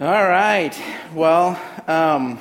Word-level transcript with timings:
All 0.00 0.06
right. 0.06 0.80
Well, 1.12 1.60
um, 1.88 2.38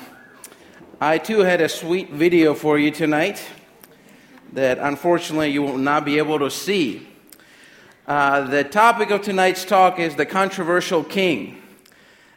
I 1.02 1.18
too 1.18 1.40
had 1.40 1.60
a 1.60 1.68
sweet 1.68 2.12
video 2.12 2.54
for 2.54 2.78
you 2.78 2.92
tonight 2.92 3.44
that 4.54 4.78
unfortunately 4.78 5.50
you 5.50 5.64
will 5.64 5.80
not 5.80 6.06
be 6.06 6.20
able 6.20 6.38
to 6.38 6.52
see. 6.52 7.08
Uh, 8.06 8.42
the 8.42 8.64
topic 8.64 9.10
of 9.10 9.24
tonight's 9.24 9.66
talk 9.66 9.98
is 9.98 10.14
the 10.14 10.26
controversial 10.28 11.04
king. 11.04 11.60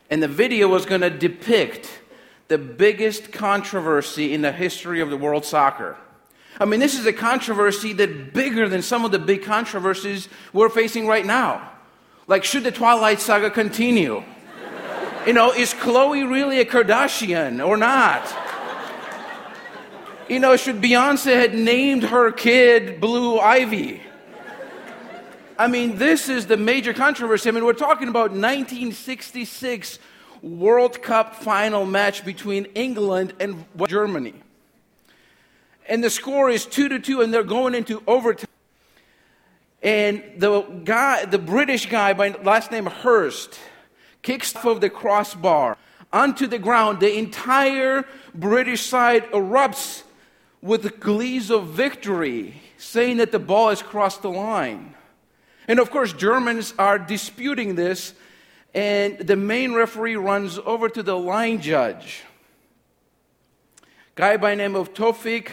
And 0.09 0.23
the 0.23 0.29
video 0.29 0.69
was 0.69 0.87
going 0.87 1.03
to 1.03 1.11
depict 1.11 2.01
the 2.48 2.57
biggest 2.57 3.30
controversy 3.30 4.33
in 4.33 4.41
the 4.41 4.52
history 4.52 5.02
of 5.02 5.11
the 5.11 5.19
world 5.19 5.45
soccer. 5.45 5.98
I 6.59 6.65
mean, 6.65 6.80
this 6.80 6.98
is 6.98 7.05
a 7.05 7.12
controversy 7.12 7.93
that 7.93 8.33
bigger 8.33 8.71
than 8.71 8.80
some 8.80 9.05
of 9.05 9.12
the 9.12 9.19
big 9.19 9.43
controversies 9.43 10.30
we're 10.55 10.71
facing 10.71 11.07
right 11.07 11.27
now. 11.27 11.73
Like, 12.27 12.43
should 12.43 12.65
the 12.65 12.73
Twilight 12.73 13.21
Saga 13.21 13.51
continue? 13.51 14.25
You 15.27 15.34
know, 15.34 15.52
is 15.52 15.74
Khloe 15.74 16.29
really 16.29 16.60
a 16.60 16.65
Kardashian 16.65 17.66
or 17.66 17.77
not? 17.77 18.27
You 20.30 20.38
know, 20.38 20.56
should 20.56 20.80
Beyonce 20.80 21.34
had 21.34 21.55
named 21.55 22.05
her 22.05 22.33
kid 22.33 23.02
Blue 23.02 23.38
Ivy? 23.38 24.01
I 25.59 25.69
mean, 25.69 25.97
this 25.98 26.30
is 26.30 26.47
the 26.47 26.56
major 26.56 26.95
controversy. 26.95 27.51
I 27.51 27.52
mean, 27.52 27.66
we're 27.66 27.75
talking 27.75 28.09
about 28.09 28.30
1966 28.30 29.98
World 30.41 31.02
Cup 31.02 31.37
final 31.37 31.84
match 31.84 32.25
between 32.25 32.64
England 32.75 33.34
and 33.39 33.66
Germany. 33.89 34.34
And 35.87 36.02
the 36.02 36.09
score 36.09 36.48
is 36.48 36.64
2 36.64 36.89
to 36.89 36.98
2 36.98 37.20
and 37.20 37.34
they're 37.34 37.42
going 37.42 37.75
into 37.75 38.02
overtime. 38.06 38.48
And 39.83 40.23
the 40.39 40.62
guy, 40.62 41.27
the 41.27 41.39
British 41.39 41.91
guy 41.91 42.14
by 42.14 42.30
last 42.42 42.70
name 42.70 42.87
Hurst, 42.87 43.58
kicks 44.23 44.55
off 44.57 44.81
the 44.81 44.91
crossbar 44.91 45.77
onto 46.13 46.47
the 46.47 46.59
ground. 46.59 47.01
The 47.01 47.19
entire 47.19 48.05
British 48.35 48.83
side 48.83 49.31
erupts 49.33 50.03
with 50.63 51.01
glees 51.01 51.51
of 51.51 51.69
victory, 51.69 52.61
saying 52.77 53.17
that 53.19 53.33
the 53.33 53.39
ball 53.39 53.71
has 53.71 53.83
crossed 53.83 54.23
the 54.23 54.31
line. 54.31 54.95
And 55.67 55.79
of 55.79 55.91
course, 55.91 56.13
Germans 56.13 56.75
are 56.79 56.98
disputing 56.98 57.77
this, 57.77 58.13
and 58.75 59.19
the 59.19 59.37
main 59.37 59.73
referee 59.73 60.17
runs 60.17 60.59
over 60.59 60.89
to 60.89 61.03
the 61.03 61.17
line 61.17 61.61
judge, 61.61 62.23
guy 64.15 64.37
by 64.37 64.55
name 64.55 64.75
of 64.77 64.93
Tofik 64.93 65.51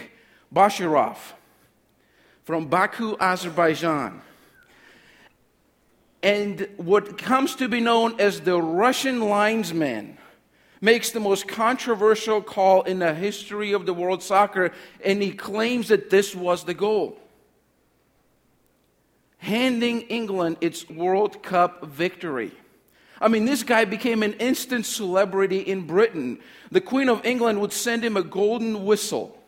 Bashirov 0.54 1.16
from 2.44 2.66
Baku, 2.66 3.16
Azerbaijan. 3.18 4.22
And 6.28 6.68
what 6.76 7.16
comes 7.16 7.54
to 7.54 7.68
be 7.68 7.80
known 7.80 8.20
as 8.20 8.42
the 8.42 8.60
Russian 8.60 9.20
linesman 9.20 10.18
makes 10.78 11.10
the 11.10 11.20
most 11.20 11.48
controversial 11.48 12.42
call 12.42 12.82
in 12.82 12.98
the 12.98 13.14
history 13.14 13.72
of 13.72 13.86
the 13.86 13.94
world 13.94 14.22
soccer, 14.22 14.72
and 15.02 15.22
he 15.22 15.30
claims 15.30 15.88
that 15.88 16.10
this 16.10 16.34
was 16.34 16.64
the 16.64 16.74
goal 16.74 17.18
handing 19.38 20.02
England 20.02 20.58
its 20.60 20.86
World 20.90 21.42
Cup 21.42 21.86
victory. 21.86 22.52
I 23.22 23.28
mean, 23.28 23.46
this 23.46 23.62
guy 23.62 23.86
became 23.86 24.22
an 24.22 24.34
instant 24.34 24.84
celebrity 24.84 25.60
in 25.60 25.86
Britain. 25.86 26.40
The 26.70 26.82
Queen 26.82 27.08
of 27.08 27.24
England 27.24 27.58
would 27.62 27.72
send 27.72 28.04
him 28.04 28.18
a 28.18 28.22
golden 28.22 28.84
whistle. 28.84 29.38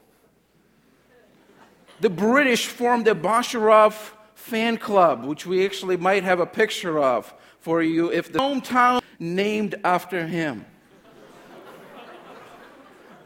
The 2.00 2.08
British 2.08 2.68
formed 2.68 3.06
a 3.06 3.14
Bashirov 3.14 4.12
fan 4.40 4.78
club, 4.78 5.24
which 5.24 5.46
we 5.46 5.64
actually 5.64 5.96
might 5.96 6.24
have 6.24 6.40
a 6.40 6.46
picture 6.46 6.98
of 6.98 7.32
for 7.60 7.82
you 7.82 8.10
if 8.10 8.32
the 8.32 8.38
hometown 8.38 9.02
named 9.18 9.74
after 9.84 10.26
him. 10.26 10.64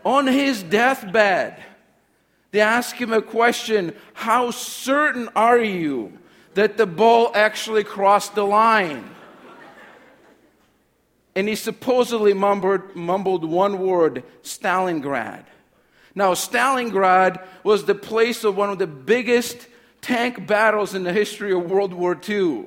On 0.04 0.26
his 0.26 0.62
deathbed, 0.62 1.62
they 2.50 2.60
ask 2.60 2.96
him 2.96 3.12
a 3.12 3.22
question 3.22 3.96
How 4.12 4.50
certain 4.50 5.28
are 5.34 5.58
you 5.58 6.18
that 6.54 6.76
the 6.76 6.86
ball 6.86 7.30
actually 7.34 7.84
crossed 7.84 8.34
the 8.34 8.44
line? 8.44 9.08
And 11.36 11.48
he 11.48 11.54
supposedly 11.54 12.34
mumbled, 12.34 12.94
mumbled 12.94 13.44
one 13.44 13.78
word 13.78 14.24
Stalingrad. 14.42 15.44
Now, 16.14 16.34
Stalingrad 16.34 17.44
was 17.64 17.84
the 17.84 17.94
place 17.94 18.44
of 18.44 18.56
one 18.56 18.70
of 18.70 18.78
the 18.78 18.86
biggest 18.86 19.66
tank 20.04 20.46
battles 20.46 20.94
in 20.94 21.02
the 21.02 21.12
history 21.12 21.52
of 21.52 21.70
World 21.70 21.94
War 21.94 22.18
II, 22.28 22.66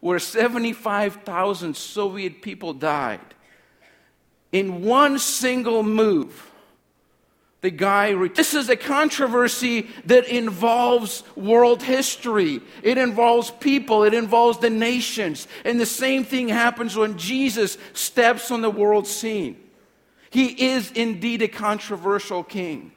where 0.00 0.18
75,000 0.18 1.76
Soviet 1.76 2.42
people 2.42 2.74
died. 2.74 3.20
In 4.50 4.82
one 4.82 5.20
single 5.20 5.84
move, 5.84 6.50
the 7.60 7.70
guy. 7.70 8.12
This 8.28 8.54
is 8.54 8.68
a 8.68 8.76
controversy 8.76 9.88
that 10.06 10.26
involves 10.26 11.22
world 11.36 11.82
history. 11.82 12.60
It 12.82 12.98
involves 12.98 13.52
people. 13.52 14.02
It 14.02 14.14
involves 14.14 14.58
the 14.58 14.68
nations. 14.68 15.46
And 15.64 15.80
the 15.80 15.86
same 15.86 16.24
thing 16.24 16.48
happens 16.48 16.96
when 16.96 17.16
Jesus 17.16 17.78
steps 17.92 18.50
on 18.50 18.60
the 18.60 18.70
world 18.70 19.06
scene. 19.06 19.56
He 20.30 20.70
is 20.70 20.90
indeed 20.90 21.42
a 21.42 21.48
controversial 21.48 22.42
king. 22.42 22.90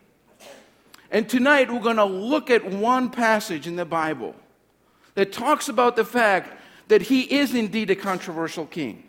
And 1.15 1.29
tonight 1.29 1.71
we're 1.71 1.79
going 1.79 1.95
to 1.95 2.03
look 2.03 2.49
at 2.49 2.69
one 2.69 3.09
passage 3.09 3.67
in 3.67 3.77
the 3.77 3.85
Bible 3.85 4.35
that 5.13 5.31
talks 5.31 5.69
about 5.69 5.95
the 5.95 6.03
fact 6.03 6.59
that 6.89 7.03
he 7.03 7.21
is 7.21 7.55
indeed 7.55 7.89
a 7.89 7.95
controversial 7.95 8.65
king. 8.65 9.01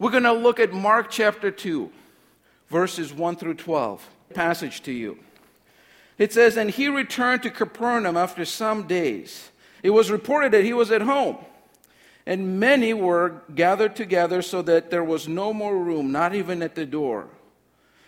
We're 0.00 0.10
going 0.10 0.24
to 0.24 0.32
look 0.32 0.58
at 0.58 0.72
Mark 0.72 1.10
chapter 1.10 1.52
2, 1.52 1.92
verses 2.70 3.14
1 3.14 3.36
through 3.36 3.54
12. 3.54 4.04
Passage 4.34 4.82
to 4.82 4.90
you. 4.90 5.20
It 6.18 6.32
says, 6.32 6.56
And 6.56 6.70
he 6.70 6.88
returned 6.88 7.44
to 7.44 7.50
Capernaum 7.50 8.16
after 8.16 8.44
some 8.44 8.88
days. 8.88 9.52
It 9.84 9.90
was 9.90 10.10
reported 10.10 10.50
that 10.54 10.64
he 10.64 10.72
was 10.72 10.90
at 10.90 11.02
home, 11.02 11.36
and 12.26 12.58
many 12.58 12.92
were 12.92 13.42
gathered 13.54 13.94
together 13.94 14.42
so 14.42 14.62
that 14.62 14.90
there 14.90 15.04
was 15.04 15.28
no 15.28 15.52
more 15.52 15.78
room, 15.78 16.10
not 16.10 16.34
even 16.34 16.64
at 16.64 16.74
the 16.74 16.84
door. 16.84 17.28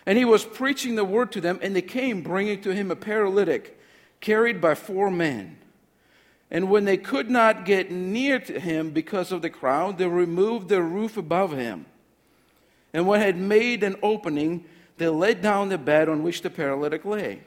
And 0.06 0.16
he 0.16 0.24
was 0.24 0.44
preaching 0.44 0.94
the 0.94 1.04
word 1.04 1.32
to 1.32 1.40
them, 1.40 1.58
and 1.62 1.74
they 1.76 1.82
came 1.82 2.22
bringing 2.22 2.60
to 2.62 2.74
him 2.74 2.90
a 2.90 2.96
paralytic 2.96 3.78
carried 4.20 4.60
by 4.60 4.74
four 4.74 5.10
men. 5.10 5.58
And 6.50 6.68
when 6.68 6.84
they 6.84 6.96
could 6.96 7.30
not 7.30 7.64
get 7.64 7.90
near 7.90 8.38
to 8.40 8.58
him 8.58 8.90
because 8.90 9.30
of 9.30 9.42
the 9.42 9.50
crowd, 9.50 9.98
they 9.98 10.06
removed 10.06 10.68
the 10.68 10.82
roof 10.82 11.16
above 11.16 11.52
him. 11.52 11.86
And 12.92 13.06
when 13.06 13.20
had 13.20 13.36
made 13.36 13.84
an 13.84 13.96
opening, 14.02 14.64
they 14.98 15.08
let 15.08 15.42
down 15.42 15.68
the 15.68 15.78
bed 15.78 16.08
on 16.08 16.22
which 16.22 16.42
the 16.42 16.50
paralytic 16.50 17.04
lay. 17.04 17.42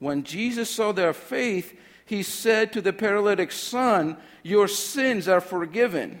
When 0.00 0.24
Jesus 0.24 0.68
saw 0.68 0.92
their 0.92 1.12
faith, 1.12 1.78
he 2.04 2.22
said 2.22 2.72
to 2.72 2.80
the 2.80 2.92
paralytic, 2.92 3.52
Son, 3.52 4.16
your 4.42 4.66
sins 4.68 5.28
are 5.28 5.40
forgiven. 5.40 6.20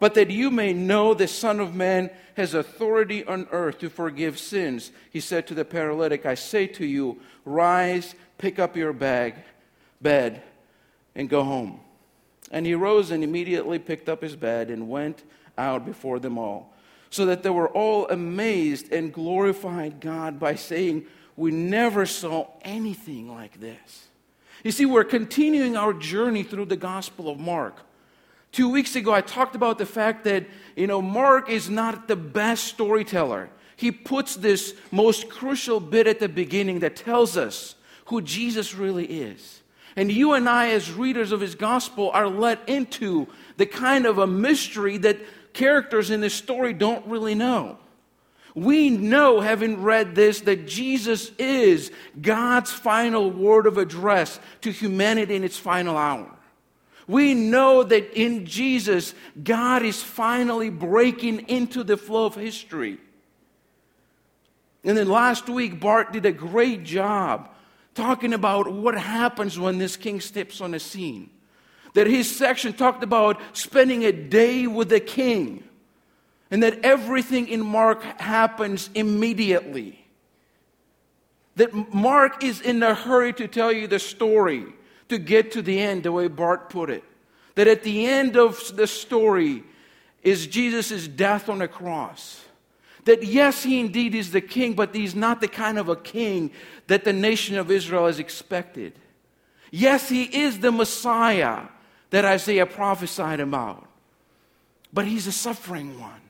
But 0.00 0.14
that 0.14 0.30
you 0.30 0.50
may 0.50 0.72
know 0.72 1.12
the 1.12 1.26
Son 1.26 1.60
of 1.60 1.74
Man 1.74 2.10
has 2.36 2.54
authority 2.54 3.24
on 3.24 3.48
earth 3.50 3.78
to 3.80 3.90
forgive 3.90 4.38
sins. 4.38 4.92
He 5.10 5.20
said 5.20 5.46
to 5.48 5.54
the 5.54 5.64
paralytic, 5.64 6.24
I 6.24 6.34
say 6.34 6.66
to 6.68 6.86
you, 6.86 7.20
rise, 7.44 8.14
pick 8.38 8.58
up 8.58 8.76
your 8.76 8.92
bag, 8.92 9.34
bed, 10.00 10.42
and 11.16 11.28
go 11.28 11.42
home. 11.42 11.80
And 12.50 12.64
he 12.64 12.74
rose 12.74 13.10
and 13.10 13.24
immediately 13.24 13.78
picked 13.78 14.08
up 14.08 14.22
his 14.22 14.36
bed 14.36 14.70
and 14.70 14.88
went 14.88 15.24
out 15.58 15.84
before 15.84 16.20
them 16.20 16.38
all, 16.38 16.72
so 17.10 17.26
that 17.26 17.42
they 17.42 17.50
were 17.50 17.68
all 17.68 18.06
amazed 18.08 18.92
and 18.92 19.12
glorified 19.12 20.00
God 20.00 20.38
by 20.38 20.54
saying, 20.54 21.06
We 21.36 21.50
never 21.50 22.06
saw 22.06 22.46
anything 22.62 23.34
like 23.34 23.60
this. 23.60 24.06
You 24.62 24.70
see, 24.70 24.86
we're 24.86 25.04
continuing 25.04 25.76
our 25.76 25.92
journey 25.92 26.44
through 26.44 26.66
the 26.66 26.76
Gospel 26.76 27.28
of 27.28 27.38
Mark. 27.38 27.80
Two 28.52 28.70
weeks 28.70 28.96
ago, 28.96 29.12
I 29.12 29.20
talked 29.20 29.54
about 29.54 29.78
the 29.78 29.86
fact 29.86 30.24
that, 30.24 30.46
you 30.74 30.86
know, 30.86 31.02
Mark 31.02 31.50
is 31.50 31.68
not 31.68 32.08
the 32.08 32.16
best 32.16 32.64
storyteller. 32.64 33.50
He 33.76 33.92
puts 33.92 34.34
this 34.34 34.74
most 34.90 35.28
crucial 35.28 35.80
bit 35.80 36.06
at 36.06 36.18
the 36.18 36.28
beginning 36.28 36.80
that 36.80 36.96
tells 36.96 37.36
us 37.36 37.74
who 38.06 38.22
Jesus 38.22 38.74
really 38.74 39.04
is. 39.04 39.62
And 39.96 40.10
you 40.10 40.32
and 40.32 40.48
I, 40.48 40.70
as 40.70 40.92
readers 40.92 41.32
of 41.32 41.40
his 41.40 41.54
gospel, 41.54 42.10
are 42.12 42.28
let 42.28 42.68
into 42.68 43.26
the 43.56 43.66
kind 43.66 44.06
of 44.06 44.18
a 44.18 44.26
mystery 44.26 44.96
that 44.98 45.18
characters 45.52 46.10
in 46.10 46.20
this 46.20 46.34
story 46.34 46.72
don't 46.72 47.06
really 47.06 47.34
know. 47.34 47.78
We 48.54 48.90
know, 48.90 49.40
having 49.40 49.82
read 49.82 50.14
this, 50.14 50.40
that 50.42 50.66
Jesus 50.66 51.30
is 51.38 51.92
God's 52.20 52.72
final 52.72 53.30
word 53.30 53.66
of 53.66 53.78
address 53.78 54.40
to 54.62 54.72
humanity 54.72 55.36
in 55.36 55.44
its 55.44 55.58
final 55.58 55.96
hour. 55.96 56.37
We 57.08 57.32
know 57.32 57.82
that 57.82 58.12
in 58.12 58.44
Jesus, 58.44 59.14
God 59.42 59.82
is 59.82 60.02
finally 60.02 60.68
breaking 60.68 61.48
into 61.48 61.82
the 61.82 61.96
flow 61.96 62.26
of 62.26 62.34
history. 62.34 62.98
And 64.84 64.96
then 64.96 65.08
last 65.08 65.48
week, 65.48 65.80
Bart 65.80 66.12
did 66.12 66.26
a 66.26 66.32
great 66.32 66.84
job 66.84 67.48
talking 67.94 68.34
about 68.34 68.70
what 68.70 68.94
happens 68.94 69.58
when 69.58 69.78
this 69.78 69.96
king 69.96 70.20
steps 70.20 70.60
on 70.60 70.72
the 70.72 70.78
scene. 70.78 71.30
That 71.94 72.06
his 72.06 72.34
section 72.34 72.74
talked 72.74 73.02
about 73.02 73.40
spending 73.54 74.04
a 74.04 74.12
day 74.12 74.66
with 74.66 74.90
the 74.90 75.00
king, 75.00 75.64
and 76.50 76.62
that 76.62 76.84
everything 76.84 77.48
in 77.48 77.64
Mark 77.64 78.02
happens 78.20 78.90
immediately. 78.94 80.04
That 81.56 81.72
Mark 81.92 82.44
is 82.44 82.60
in 82.60 82.82
a 82.82 82.94
hurry 82.94 83.32
to 83.32 83.48
tell 83.48 83.72
you 83.72 83.86
the 83.86 83.98
story 83.98 84.66
to 85.08 85.18
get 85.18 85.52
to 85.52 85.62
the 85.62 85.80
end, 85.80 86.02
the 86.02 86.12
way 86.12 86.28
Bart 86.28 86.70
put 86.70 86.90
it. 86.90 87.04
That 87.54 87.66
at 87.66 87.82
the 87.82 88.06
end 88.06 88.36
of 88.36 88.76
the 88.76 88.86
story 88.86 89.64
is 90.22 90.46
Jesus' 90.46 91.08
death 91.08 91.48
on 91.48 91.58
the 91.58 91.68
cross. 91.68 92.44
That 93.04 93.22
yes, 93.22 93.62
he 93.62 93.80
indeed 93.80 94.14
is 94.14 94.32
the 94.32 94.40
king, 94.40 94.74
but 94.74 94.94
he's 94.94 95.14
not 95.14 95.40
the 95.40 95.48
kind 95.48 95.78
of 95.78 95.88
a 95.88 95.96
king 95.96 96.50
that 96.88 97.04
the 97.04 97.12
nation 97.12 97.56
of 97.56 97.70
Israel 97.70 98.06
has 98.06 98.18
expected. 98.18 98.92
Yes, 99.70 100.08
he 100.08 100.24
is 100.24 100.58
the 100.60 100.72
Messiah 100.72 101.62
that 102.10 102.24
Isaiah 102.24 102.66
prophesied 102.66 103.40
about, 103.40 103.86
but 104.92 105.06
he's 105.06 105.26
a 105.26 105.32
suffering 105.32 106.00
one. 106.00 106.20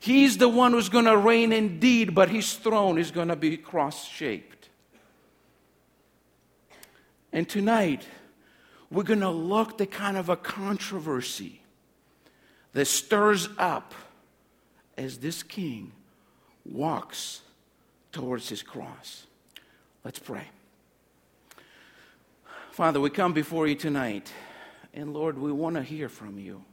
He's 0.00 0.38
the 0.38 0.48
one 0.48 0.72
who's 0.72 0.88
going 0.88 1.04
to 1.04 1.16
reign 1.16 1.52
indeed, 1.52 2.14
but 2.14 2.30
his 2.30 2.54
throne 2.54 2.98
is 2.98 3.10
going 3.10 3.28
to 3.28 3.36
be 3.36 3.56
cross 3.56 4.08
shaped. 4.08 4.59
And 7.32 7.48
tonight, 7.48 8.06
we're 8.90 9.04
going 9.04 9.20
to 9.20 9.30
look 9.30 9.78
the 9.78 9.86
kind 9.86 10.16
of 10.16 10.28
a 10.28 10.36
controversy 10.36 11.60
that 12.72 12.86
stirs 12.86 13.48
up 13.58 13.94
as 14.96 15.18
this 15.18 15.42
king 15.42 15.92
walks 16.64 17.40
towards 18.12 18.48
his 18.48 18.62
cross. 18.62 19.26
Let's 20.04 20.18
pray. 20.18 20.44
Father, 22.72 23.00
we 23.00 23.10
come 23.10 23.32
before 23.32 23.66
you 23.66 23.74
tonight, 23.74 24.32
and 24.94 25.12
Lord, 25.12 25.38
we 25.38 25.52
want 25.52 25.76
to 25.76 25.82
hear 25.82 26.08
from 26.08 26.38
you. 26.38 26.64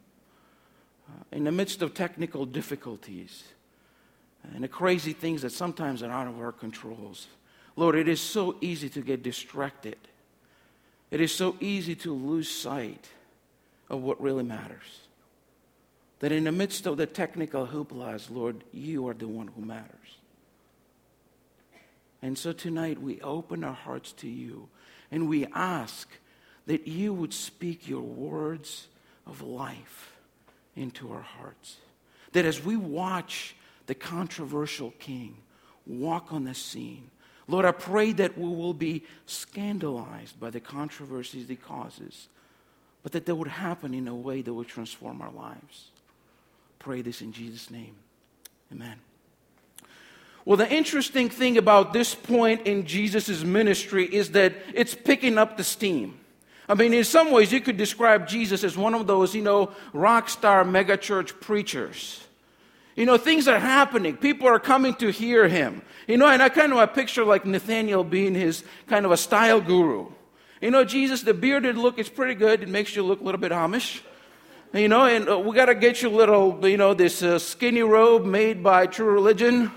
Uh, 1.09 1.23
in 1.31 1.43
the 1.43 1.51
midst 1.51 1.81
of 1.81 1.93
technical 1.93 2.45
difficulties 2.45 3.43
and 4.53 4.63
the 4.63 4.67
crazy 4.67 5.13
things 5.13 5.41
that 5.41 5.51
sometimes 5.51 6.03
are 6.03 6.11
out 6.11 6.27
of 6.27 6.39
our 6.39 6.51
controls, 6.51 7.27
Lord, 7.75 7.95
it 7.95 8.07
is 8.07 8.19
so 8.19 8.57
easy 8.61 8.89
to 8.89 9.01
get 9.01 9.23
distracted. 9.23 9.97
It 11.09 11.21
is 11.21 11.33
so 11.33 11.55
easy 11.59 11.95
to 11.95 12.13
lose 12.13 12.49
sight 12.49 13.09
of 13.89 14.01
what 14.01 14.21
really 14.21 14.43
matters. 14.43 15.01
That 16.19 16.31
in 16.31 16.45
the 16.45 16.51
midst 16.51 16.85
of 16.85 16.97
the 16.97 17.05
technical 17.05 17.67
hooplas, 17.67 18.29
Lord, 18.29 18.63
you 18.73 19.07
are 19.07 19.13
the 19.13 19.27
one 19.27 19.47
who 19.47 19.63
matters. 19.63 20.17
And 22.21 22.37
so 22.37 22.51
tonight 22.51 23.01
we 23.01 23.21
open 23.21 23.63
our 23.63 23.73
hearts 23.73 24.11
to 24.13 24.27
you 24.27 24.69
and 25.11 25.29
we 25.29 25.45
ask 25.47 26.09
that 26.65 26.87
you 26.87 27.13
would 27.13 27.33
speak 27.33 27.87
your 27.87 28.01
words 28.01 28.87
of 29.25 29.41
life 29.41 30.17
into 30.75 31.11
our 31.11 31.21
hearts. 31.21 31.77
That 32.33 32.45
as 32.45 32.63
we 32.63 32.75
watch 32.75 33.55
the 33.85 33.95
controversial 33.95 34.91
king 34.99 35.37
walk 35.85 36.33
on 36.33 36.43
the 36.43 36.53
scene, 36.53 37.09
Lord, 37.47 37.65
I 37.65 37.71
pray 37.71 38.11
that 38.13 38.37
we 38.37 38.49
will 38.49 38.73
be 38.73 39.03
scandalized 39.25 40.39
by 40.39 40.49
the 40.49 40.59
controversies 40.59 41.47
he 41.47 41.55
causes, 41.55 42.27
but 43.03 43.13
that 43.13 43.25
they 43.25 43.31
would 43.31 43.47
happen 43.47 43.93
in 43.93 44.07
a 44.07 44.15
way 44.15 44.41
that 44.41 44.53
would 44.53 44.67
transform 44.67 45.21
our 45.21 45.31
lives. 45.31 45.91
Pray 46.79 47.01
this 47.01 47.21
in 47.21 47.31
Jesus' 47.31 47.71
name. 47.71 47.95
Amen. 48.71 48.95
Well, 50.43 50.57
the 50.57 50.71
interesting 50.71 51.29
thing 51.29 51.57
about 51.57 51.93
this 51.93 52.15
point 52.15 52.67
in 52.67 52.85
Jesus' 52.85 53.43
ministry 53.43 54.05
is 54.05 54.31
that 54.31 54.53
it's 54.73 54.95
picking 54.95 55.37
up 55.37 55.57
the 55.57 55.63
steam. 55.63 56.19
I 56.69 56.73
mean, 56.73 56.93
in 56.93 57.03
some 57.05 57.31
ways, 57.31 57.51
you 57.51 57.61
could 57.61 57.77
describe 57.77 58.27
Jesus 58.27 58.63
as 58.63 58.77
one 58.77 58.93
of 58.93 59.07
those, 59.07 59.33
you 59.33 59.41
know, 59.41 59.71
rock 59.93 60.27
star 60.27 60.65
megachurch 60.65 61.39
preachers. 61.39 62.26
You 62.97 63.05
know, 63.05 63.17
things 63.17 63.47
are 63.47 63.59
happening. 63.59 64.17
People 64.17 64.47
are 64.47 64.59
coming 64.59 64.95
to 64.95 65.09
hear 65.09 65.47
him. 65.47 65.83
You 66.07 66.17
know, 66.17 66.27
and 66.27 66.41
I 66.41 66.49
kind 66.49 66.71
of 66.71 66.79
I 66.79 66.87
picture 66.87 67.23
like 67.23 67.45
Nathaniel 67.45 68.03
being 68.03 68.33
his 68.33 68.63
kind 68.87 69.05
of 69.05 69.11
a 69.11 69.17
style 69.17 69.61
guru. 69.61 70.07
You 70.61 70.71
know, 70.71 70.83
Jesus, 70.83 71.21
the 71.21 71.35
bearded 71.35 71.77
look 71.77 71.99
is 71.99 72.09
pretty 72.09 72.33
good. 72.33 72.63
It 72.63 72.69
makes 72.69 72.95
you 72.95 73.03
look 73.03 73.21
a 73.21 73.23
little 73.23 73.39
bit 73.39 73.51
Amish. 73.51 74.01
You 74.73 74.87
know, 74.87 75.05
and 75.05 75.29
uh, 75.29 75.37
we 75.37 75.55
got 75.55 75.67
to 75.67 75.75
get 75.75 76.01
you 76.01 76.09
a 76.09 76.17
little, 76.17 76.67
you 76.67 76.75
know, 76.75 76.95
this 76.95 77.21
uh, 77.21 77.37
skinny 77.37 77.83
robe 77.83 78.25
made 78.25 78.63
by 78.63 78.87
True 78.87 79.11
Religion. 79.11 79.71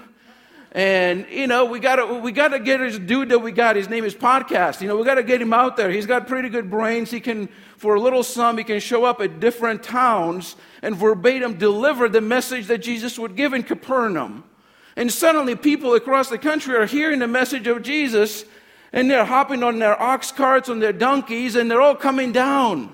And, 0.72 1.26
you 1.28 1.48
know, 1.48 1.64
we 1.64 1.80
got 1.80 1.96
to 1.96 2.20
we 2.20 2.30
gotta 2.30 2.60
get 2.60 2.80
his 2.80 2.98
dude 2.98 3.30
that 3.30 3.40
we 3.40 3.50
got. 3.50 3.74
His 3.74 3.88
name 3.88 4.04
is 4.04 4.14
Podcast. 4.14 4.80
You 4.80 4.88
know, 4.88 4.96
we 4.96 5.04
got 5.04 5.16
to 5.16 5.24
get 5.24 5.42
him 5.42 5.52
out 5.52 5.76
there. 5.76 5.90
He's 5.90 6.06
got 6.06 6.28
pretty 6.28 6.48
good 6.48 6.70
brains. 6.70 7.10
He 7.10 7.18
can, 7.18 7.48
for 7.76 7.96
a 7.96 8.00
little 8.00 8.22
sum, 8.22 8.56
he 8.56 8.62
can 8.62 8.78
show 8.78 9.04
up 9.04 9.20
at 9.20 9.40
different 9.40 9.82
towns 9.82 10.54
and 10.82 10.96
verbatim 10.96 11.58
deliver 11.58 12.08
the 12.08 12.20
message 12.20 12.68
that 12.68 12.78
Jesus 12.78 13.18
would 13.18 13.34
give 13.34 13.52
in 13.52 13.64
Capernaum. 13.64 14.44
And 14.94 15.10
suddenly, 15.10 15.56
people 15.56 15.94
across 15.94 16.28
the 16.28 16.38
country 16.38 16.76
are 16.76 16.86
hearing 16.86 17.18
the 17.18 17.28
message 17.28 17.66
of 17.66 17.82
Jesus 17.82 18.44
and 18.92 19.10
they're 19.10 19.24
hopping 19.24 19.62
on 19.62 19.78
their 19.78 20.00
ox 20.00 20.32
carts, 20.32 20.68
on 20.68 20.80
their 20.80 20.92
donkeys, 20.92 21.54
and 21.56 21.70
they're 21.70 21.82
all 21.82 21.94
coming 21.94 22.32
down 22.32 22.92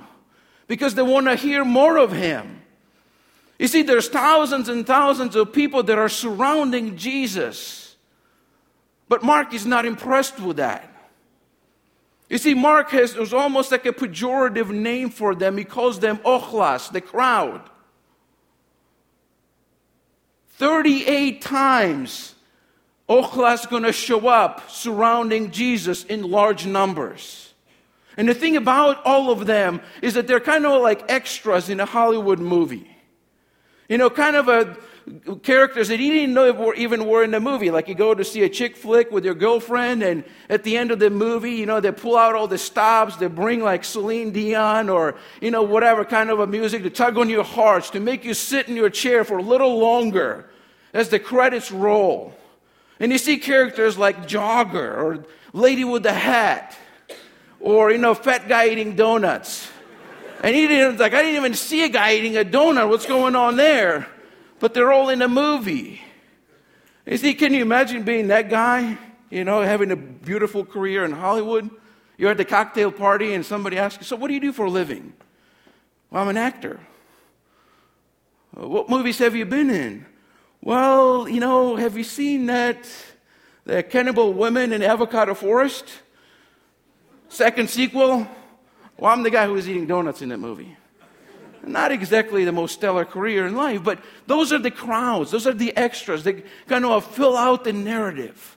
because 0.66 0.94
they 0.94 1.02
want 1.02 1.26
to 1.26 1.36
hear 1.36 1.64
more 1.64 1.98
of 1.98 2.12
him. 2.12 2.62
You 3.58 3.68
see, 3.68 3.82
there's 3.82 4.08
thousands 4.08 4.68
and 4.68 4.86
thousands 4.86 5.34
of 5.34 5.52
people 5.52 5.82
that 5.84 5.98
are 5.98 6.08
surrounding 6.08 6.96
Jesus. 6.96 7.96
But 9.08 9.22
Mark 9.22 9.54
is 9.54 9.64
not 9.64 9.86
impressed 9.86 10.40
with 10.40 10.58
that. 10.58 10.92
You 12.28 12.38
see, 12.38 12.54
Mark 12.54 12.90
has 12.90 13.14
it 13.14 13.20
was 13.20 13.32
almost 13.32 13.70
like 13.70 13.86
a 13.86 13.92
pejorative 13.92 14.70
name 14.70 15.10
for 15.10 15.34
them. 15.34 15.56
He 15.56 15.64
calls 15.64 16.00
them 16.00 16.18
ochlas, 16.18 16.90
the 16.90 17.00
crowd. 17.00 17.62
38 20.54 21.40
times 21.40 22.34
ochlas 23.08 23.68
going 23.68 23.84
to 23.84 23.92
show 23.92 24.26
up 24.26 24.68
surrounding 24.70 25.50
Jesus 25.50 26.04
in 26.04 26.28
large 26.30 26.66
numbers. 26.66 27.54
And 28.16 28.28
the 28.28 28.34
thing 28.34 28.56
about 28.56 29.04
all 29.04 29.30
of 29.30 29.46
them 29.46 29.80
is 30.02 30.14
that 30.14 30.26
they're 30.26 30.40
kind 30.40 30.66
of 30.66 30.82
like 30.82 31.04
extras 31.10 31.68
in 31.68 31.78
a 31.78 31.86
Hollywood 31.86 32.40
movie. 32.40 32.95
You 33.88 33.98
know, 33.98 34.10
kind 34.10 34.36
of 34.36 34.48
a 34.48 34.76
characters 35.42 35.86
that 35.88 36.00
you 36.00 36.12
didn't 36.12 36.34
know 36.34 36.52
were, 36.52 36.74
even 36.74 37.06
were 37.06 37.22
in 37.22 37.30
the 37.30 37.38
movie. 37.38 37.70
Like 37.70 37.86
you 37.88 37.94
go 37.94 38.14
to 38.14 38.24
see 38.24 38.42
a 38.42 38.48
chick 38.48 38.76
flick 38.76 39.10
with 39.12 39.24
your 39.24 39.34
girlfriend, 39.34 40.02
and 40.02 40.24
at 40.48 40.64
the 40.64 40.76
end 40.76 40.90
of 40.90 40.98
the 40.98 41.10
movie, 41.10 41.52
you 41.52 41.66
know, 41.66 41.80
they 41.80 41.92
pull 41.92 42.16
out 42.16 42.34
all 42.34 42.48
the 42.48 42.58
stops, 42.58 43.16
they 43.16 43.28
bring 43.28 43.62
like 43.62 43.84
Celine 43.84 44.32
Dion 44.32 44.88
or, 44.88 45.14
you 45.40 45.50
know, 45.50 45.62
whatever 45.62 46.04
kind 46.04 46.30
of 46.30 46.40
a 46.40 46.46
music 46.46 46.82
to 46.82 46.90
tug 46.90 47.16
on 47.18 47.30
your 47.30 47.44
hearts, 47.44 47.90
to 47.90 48.00
make 48.00 48.24
you 48.24 48.34
sit 48.34 48.68
in 48.68 48.74
your 48.74 48.90
chair 48.90 49.24
for 49.24 49.38
a 49.38 49.42
little 49.42 49.78
longer 49.78 50.50
as 50.92 51.08
the 51.08 51.20
credits 51.20 51.70
roll. 51.70 52.34
And 52.98 53.12
you 53.12 53.18
see 53.18 53.38
characters 53.38 53.96
like 53.96 54.26
Jogger 54.26 54.96
or 54.96 55.24
Lady 55.52 55.84
with 55.84 56.02
the 56.02 56.12
Hat 56.12 56.76
or, 57.60 57.92
you 57.92 57.98
know, 57.98 58.14
fat 58.14 58.48
guy 58.48 58.68
eating 58.68 58.96
donuts. 58.96 59.70
And 60.46 60.54
he 60.54 60.68
didn't, 60.68 60.98
like, 60.98 61.12
I 61.12 61.22
didn't 61.22 61.38
even 61.38 61.54
see 61.54 61.82
a 61.82 61.88
guy 61.88 62.14
eating 62.14 62.36
a 62.36 62.44
donut. 62.44 62.88
What's 62.88 63.04
going 63.04 63.34
on 63.34 63.56
there? 63.56 64.06
But 64.60 64.74
they're 64.74 64.92
all 64.92 65.08
in 65.08 65.20
a 65.20 65.26
movie. 65.26 66.00
You 67.04 67.16
see, 67.16 67.34
can 67.34 67.52
you 67.52 67.62
imagine 67.62 68.04
being 68.04 68.28
that 68.28 68.48
guy, 68.48 68.96
you 69.28 69.42
know, 69.42 69.62
having 69.62 69.90
a 69.90 69.96
beautiful 69.96 70.64
career 70.64 71.04
in 71.04 71.10
Hollywood? 71.10 71.68
You're 72.16 72.30
at 72.30 72.36
the 72.36 72.44
cocktail 72.44 72.92
party 72.92 73.34
and 73.34 73.44
somebody 73.44 73.76
asks 73.76 74.00
you, 74.00 74.04
So, 74.06 74.14
what 74.14 74.28
do 74.28 74.34
you 74.34 74.40
do 74.40 74.52
for 74.52 74.66
a 74.66 74.70
living? 74.70 75.14
Well, 76.12 76.22
I'm 76.22 76.28
an 76.28 76.36
actor. 76.36 76.78
What 78.52 78.88
movies 78.88 79.18
have 79.18 79.34
you 79.34 79.46
been 79.46 79.68
in? 79.68 80.06
Well, 80.60 81.28
you 81.28 81.40
know, 81.40 81.74
have 81.74 81.98
you 81.98 82.04
seen 82.04 82.46
that 82.46 82.88
the 83.64 83.82
Cannibal 83.82 84.32
Women 84.32 84.72
in 84.72 84.84
Avocado 84.84 85.34
Forest? 85.34 85.86
Second 87.30 87.68
sequel? 87.68 88.28
Well, 88.98 89.12
I'm 89.12 89.22
the 89.22 89.30
guy 89.30 89.46
who 89.46 89.52
was 89.52 89.68
eating 89.68 89.86
donuts 89.86 90.22
in 90.22 90.30
that 90.30 90.38
movie. 90.38 90.76
Not 91.62 91.90
exactly 91.90 92.44
the 92.44 92.52
most 92.52 92.74
stellar 92.74 93.04
career 93.04 93.46
in 93.46 93.56
life, 93.56 93.82
but 93.82 93.98
those 94.26 94.52
are 94.52 94.58
the 94.58 94.70
crowds, 94.70 95.32
those 95.32 95.46
are 95.46 95.54
the 95.54 95.76
extras 95.76 96.22
that 96.24 96.44
kind 96.68 96.84
of 96.84 97.04
fill 97.04 97.36
out 97.36 97.64
the 97.64 97.72
narrative. 97.72 98.56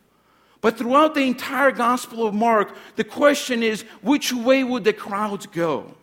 But 0.61 0.77
throughout 0.77 1.15
the 1.15 1.23
entire 1.23 1.71
Gospel 1.71 2.27
of 2.27 2.33
Mark, 2.33 2.75
the 2.97 3.03
question 3.03 3.63
is 3.63 3.81
which 4.01 4.31
way 4.33 4.63
would 4.63 4.83
the 4.83 4.93
crowds 4.93 5.47
go? 5.47 5.95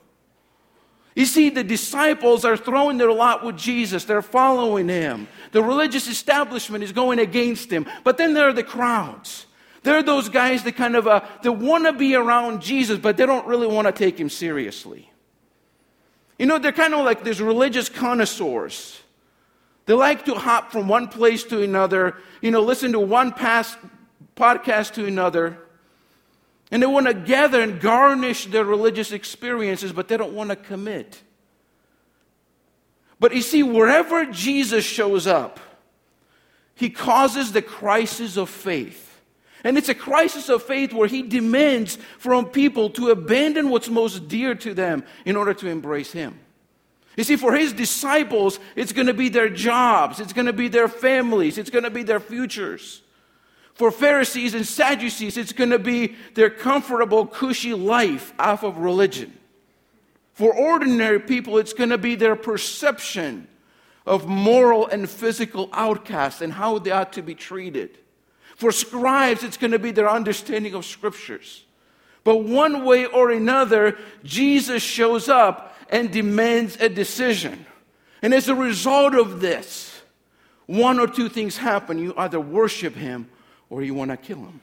You 1.15 1.25
see, 1.25 1.49
the 1.49 1.65
disciples 1.65 2.45
are 2.45 2.59
throwing 2.59 2.99
their 2.99 3.13
lot 3.13 3.45
with 3.45 3.57
Jesus. 3.57 4.05
They're 4.05 4.21
following 4.21 4.89
him. 4.89 5.29
The 5.53 5.63
religious 5.63 6.09
establishment 6.09 6.85
is 6.85 6.93
going 6.93 7.19
against 7.19 7.71
him. 7.71 7.87
But 8.05 8.19
then 8.19 8.35
there 8.35 8.49
are 8.49 8.53
the 8.53 8.63
crowds. 8.63 9.46
There 9.87 9.97
are 9.97 10.03
those 10.03 10.29
guys 10.29 10.65
that 10.65 10.75
kind 10.75 10.97
of 10.97 11.07
uh, 11.07 11.21
they 11.43 11.49
want 11.49 11.85
to 11.85 11.93
be 11.93 12.17
around 12.17 12.61
Jesus, 12.61 12.99
but 12.99 13.17
they 13.17 13.25
don't 13.25 13.47
really 13.47 13.69
want 13.69 13.87
to 13.87 13.93
take 13.93 14.19
him 14.19 14.29
seriously. 14.29 15.13
You 16.41 16.47
know, 16.47 16.59
they're 16.59 16.73
kind 16.73 16.93
of 16.93 17.05
like 17.05 17.23
these 17.23 17.41
religious 17.41 17.89
connoisseurs. 17.89 19.01
They 19.85 19.95
like 19.95 20.25
to 20.25 20.35
hop 20.35 20.73
from 20.73 20.89
one 20.89 21.07
place 21.07 21.45
to 21.45 21.63
another, 21.63 22.17
you 22.43 22.51
know, 22.51 22.63
listen 22.63 22.91
to 22.93 22.99
one 22.99 23.31
past 23.31 23.79
podcast 24.35 24.95
to 24.95 25.07
another. 25.07 25.57
And 26.73 26.83
they 26.83 26.87
want 26.87 27.07
to 27.07 27.15
gather 27.15 27.61
and 27.61 27.81
garnish 27.81 28.47
their 28.47 28.65
religious 28.65 29.13
experiences, 29.13 29.93
but 29.93 30.09
they 30.09 30.17
don't 30.17 30.33
want 30.33 30.51
to 30.51 30.57
commit. 30.57 31.23
But 33.21 33.37
you 33.37 33.41
see, 33.41 33.63
wherever 33.63 34.27
Jesus 34.27 34.85
shows 34.85 35.29
up, 35.29 35.61
he 36.75 36.91
causes 36.91 37.53
the 37.53 37.63
crisis 37.63 38.37
of 38.37 38.51
faith. 38.51 39.06
And 39.67 39.77
it's 39.77 39.89
a 39.89 39.97
crisis 39.97 40.49
of 40.49 40.63
faith 40.63 40.93
where 40.93 41.09
he 41.09 41.23
demands 41.23 41.99
from 42.19 42.47
people 42.47 42.89
to 42.91 43.11
abandon 43.11 43.69
what's 43.69 43.89
most 43.89 44.29
dear 44.29 44.55
to 44.55 44.73
them 44.73 45.03
in 45.25 45.35
order 45.35 45.53
to 45.55 45.67
embrace 45.67 46.13
him. 46.13 46.39
You 47.17 47.25
see, 47.25 47.35
for 47.35 47.53
his 47.53 47.73
disciples, 47.73 48.61
it's 48.77 48.93
going 48.93 49.09
to 49.09 49.15
be 49.15 49.29
their 49.29 49.49
jobs, 49.49 50.21
it's 50.21 50.33
going 50.33 50.47
to 50.47 50.53
be 50.53 50.69
their 50.69 50.87
families, 50.87 51.59
it's 51.59 51.71
going 51.71 51.83
to 51.83 51.91
be 51.91 52.05
their 52.05 52.21
futures. 52.21 53.03
For 53.75 53.91
Pharisees 53.91 54.55
and 54.55 54.65
Sadducees, 54.65 55.37
it's 55.37 55.53
going 55.53 55.71
to 55.71 55.81
be 55.81 56.15
their 56.35 56.49
comfortable, 56.49 57.27
cushy 57.27 57.75
life 57.75 58.33
off 58.39 58.63
of 58.63 58.79
religion. 58.79 59.37
For 60.35 60.55
ordinary 60.55 61.19
people, 61.19 61.59
it's 61.59 61.73
going 61.73 61.91
to 61.91 61.99
be 61.99 62.15
their 62.15 62.37
perception 62.37 63.49
of 64.07 64.29
moral 64.29 64.87
and 64.87 65.11
physical 65.11 65.69
outcasts 65.73 66.41
and 66.41 66.53
how 66.53 66.79
they 66.79 66.93
ought 66.93 67.15
to 67.15 67.23
be 67.23 67.35
treated. 67.35 67.99
For 68.57 68.73
scribes, 68.73 69.45
it's 69.45 69.57
going 69.57 69.71
to 69.71 69.79
be 69.79 69.93
their 69.93 70.11
understanding 70.11 70.75
of 70.75 70.85
scriptures. 70.85 71.65
But 72.25 72.39
one 72.39 72.85
way 72.85 73.07
or 73.07 73.31
another, 73.31 73.97
Jesus 74.25 74.83
shows 74.83 75.29
up 75.29 75.77
and 75.89 76.11
demands 76.11 76.77
a 76.81 76.89
decision. 76.89 77.65
And 78.23 78.35
as 78.35 78.49
a 78.49 78.55
result 78.55 79.15
of 79.15 79.41
this, 79.41 80.03
one 80.67 80.99
or 80.99 81.07
two 81.07 81.29
things 81.29 81.57
happen. 81.57 81.99
You 81.99 82.15
either 82.17 82.41
worship 82.41 82.95
him 82.95 83.29
or 83.71 83.83
you 83.83 83.95
want 83.95 84.11
to 84.11 84.17
kill 84.17 84.39
him. 84.39 84.61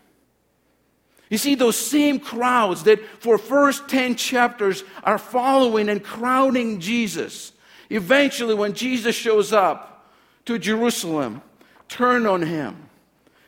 You 1.29 1.37
see, 1.37 1.55
those 1.55 1.77
same 1.77 2.19
crowds 2.19 2.83
that 2.83 2.99
for 3.19 3.37
first 3.37 3.87
10 3.87 4.15
chapters 4.15 4.83
are 5.03 5.17
following 5.17 5.89
and 5.89 6.03
crowding 6.03 6.79
Jesus, 6.79 7.53
eventually, 7.89 8.53
when 8.53 8.73
Jesus 8.73 9.15
shows 9.15 9.51
up 9.51 10.11
to 10.45 10.59
Jerusalem, 10.59 11.41
turn 11.87 12.27
on 12.27 12.41
him. 12.41 12.89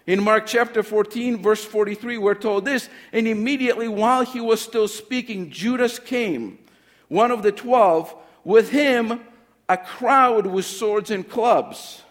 In 0.08 0.24
Mark 0.24 0.46
chapter 0.46 0.84
14, 0.84 1.42
verse 1.42 1.64
43, 1.64 2.18
we're 2.18 2.36
told 2.36 2.66
this 2.66 2.90
And 3.12 3.28
immediately 3.28 3.88
while 3.88 4.24
he 4.24 4.40
was 4.40 4.62
still 4.62 4.88
speaking, 4.88 5.50
Judas 5.50 5.98
came, 5.98 6.60
one 7.08 7.32
of 7.32 7.44
the 7.44 7.52
twelve, 7.52 8.14
with 8.44 8.70
him 8.70 9.22
a 9.68 9.78
crowd 9.78 10.46
with 10.46 10.66
swords 10.66 11.10
and 11.10 11.28
clubs 11.28 12.04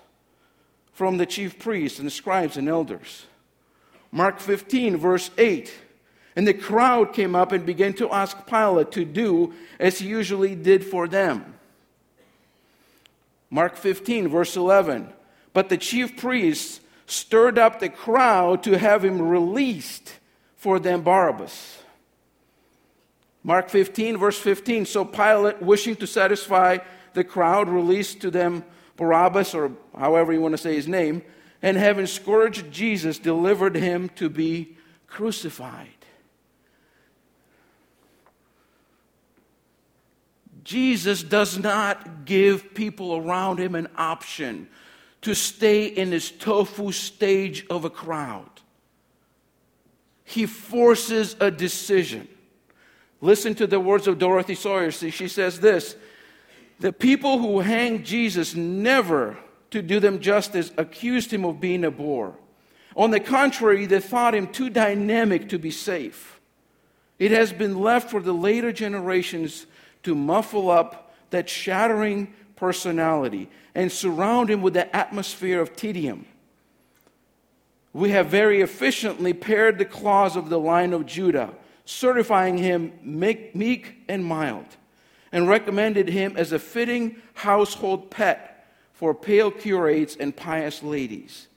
from 0.93 1.19
the 1.19 1.27
chief 1.27 1.59
priests 1.59 1.99
and 1.99 2.07
the 2.07 2.11
scribes 2.11 2.57
and 2.57 2.69
elders. 2.69 3.27
Mark 4.11 4.41
15, 4.41 4.97
verse 4.97 5.31
8. 5.39 5.73
And 6.37 6.49
the 6.49 6.55
crowd 6.55 7.13
came 7.13 7.37
up 7.37 7.53
and 7.53 7.65
began 7.65 7.93
to 7.95 8.11
ask 8.11 8.47
Pilate 8.47 8.91
to 8.93 9.05
do 9.05 9.55
as 9.79 9.99
he 9.99 10.09
usually 10.09 10.57
did 10.57 10.85
for 10.85 11.07
them. 11.07 11.55
Mark 13.51 13.77
15, 13.77 14.29
verse 14.29 14.57
11. 14.57 15.13
But 15.53 15.69
the 15.69 15.77
chief 15.77 16.17
priests 16.17 16.81
stirred 17.07 17.59
up 17.59 17.81
the 17.81 17.89
crowd 17.89 18.63
to 18.65 18.79
have 18.79 19.05
him 19.05 19.21
released 19.21 20.19
for 20.57 20.79
them 20.79 21.03
Barabbas. 21.03 21.79
Mark 23.43 23.69
15, 23.69 24.17
verse 24.17 24.39
15. 24.39 24.87
So 24.87 25.05
Pilate, 25.05 25.61
wishing 25.61 25.97
to 25.97 26.07
satisfy 26.07 26.79
the 27.13 27.25
crowd, 27.25 27.69
released 27.69 28.21
to 28.23 28.31
them 28.31 28.65
Barabbas, 28.97 29.55
or 29.55 29.73
however 29.97 30.33
you 30.33 30.41
want 30.41 30.53
to 30.53 30.59
say 30.59 30.75
his 30.75 30.89
name, 30.89 31.23
and 31.61 31.77
having 31.77 32.07
scourged 32.07 32.71
Jesus, 32.71 33.19
delivered 33.19 33.77
him 33.77 34.09
to 34.17 34.29
be 34.29 34.77
crucified. 35.07 35.89
Jesus 40.65 41.23
does 41.23 41.59
not 41.59 42.25
give 42.25 42.73
people 42.75 43.17
around 43.17 43.59
him 43.59 43.75
an 43.75 43.89
option 43.97 44.69
to 45.25 45.35
stay 45.35 45.87
in 45.87 46.11
this 46.11 46.31
tofu 46.31 46.93
stage 46.93 47.67
of 47.69 47.85
a 47.85 47.91
crowd. 47.91 48.49
He 50.23 50.47
forces 50.47 51.37
a 51.41 51.51
decision. 51.51 52.29
Listen 53.21 53.55
to 53.57 53.67
the 53.67 53.81
words 53.81 54.07
of 54.07 54.19
Dorothy 54.19 54.55
Sayers. 54.55 54.99
She 54.99 55.29
says 55.29 55.61
this 55.61 55.97
The 56.79 56.93
people 56.93 57.39
who 57.39 57.61
hanged 57.61 58.05
Jesus 58.05 58.55
never 58.55 59.37
to 59.71 59.83
do 59.83 59.99
them 59.99 60.21
justice, 60.21 60.71
accused 60.77 61.33
him 61.33 61.45
of 61.45 61.61
being 61.61 61.85
a 61.85 61.91
bore. 61.91 62.37
On 62.95 63.11
the 63.11 63.19
contrary, 63.19 63.87
they 63.87 63.99
thought 63.99 64.35
him 64.35 64.47
too 64.47 64.71
dynamic 64.71 65.49
to 65.49 65.59
be 65.59 65.73
safe. 65.73 66.39
It 67.19 67.33
has 67.33 67.53
been 67.53 67.81
left 67.81 68.09
for 68.09 68.21
the 68.21 68.33
later 68.33 68.73
generations 68.73 69.67
to 70.05 70.15
muffle 70.15 70.71
up 70.71 71.13
that 71.31 71.49
shattering 71.49 72.33
personality 72.57 73.49
and 73.75 73.91
surround 73.91 74.51
him 74.51 74.63
with 74.63 74.75
the 74.75 74.95
atmosphere 74.95 75.61
of 75.61 75.77
tedium. 75.77 76.27
We 77.93 78.11
have 78.11 78.27
very 78.27 78.61
efficiently 78.61 79.33
pared 79.33 79.79
the 79.79 79.85
claws 79.85 80.37
of 80.37 80.49
the 80.49 80.59
Lion 80.59 80.93
of 80.93 81.07
Judah, 81.07 81.55
certifying 81.85 82.59
him 82.59 82.93
meek 83.03 84.05
and 84.09 84.25
mild, 84.25 84.67
and 85.31 85.49
recommended 85.49 86.09
him 86.09 86.37
as 86.37 86.53
a 86.53 86.59
fitting 86.59 87.17
household 87.35 88.11
pet 88.11 88.67
for 88.93 89.15
pale 89.15 89.51
curates 89.51 90.17
and 90.17 90.35
pious 90.35 90.83
ladies. 90.83 91.49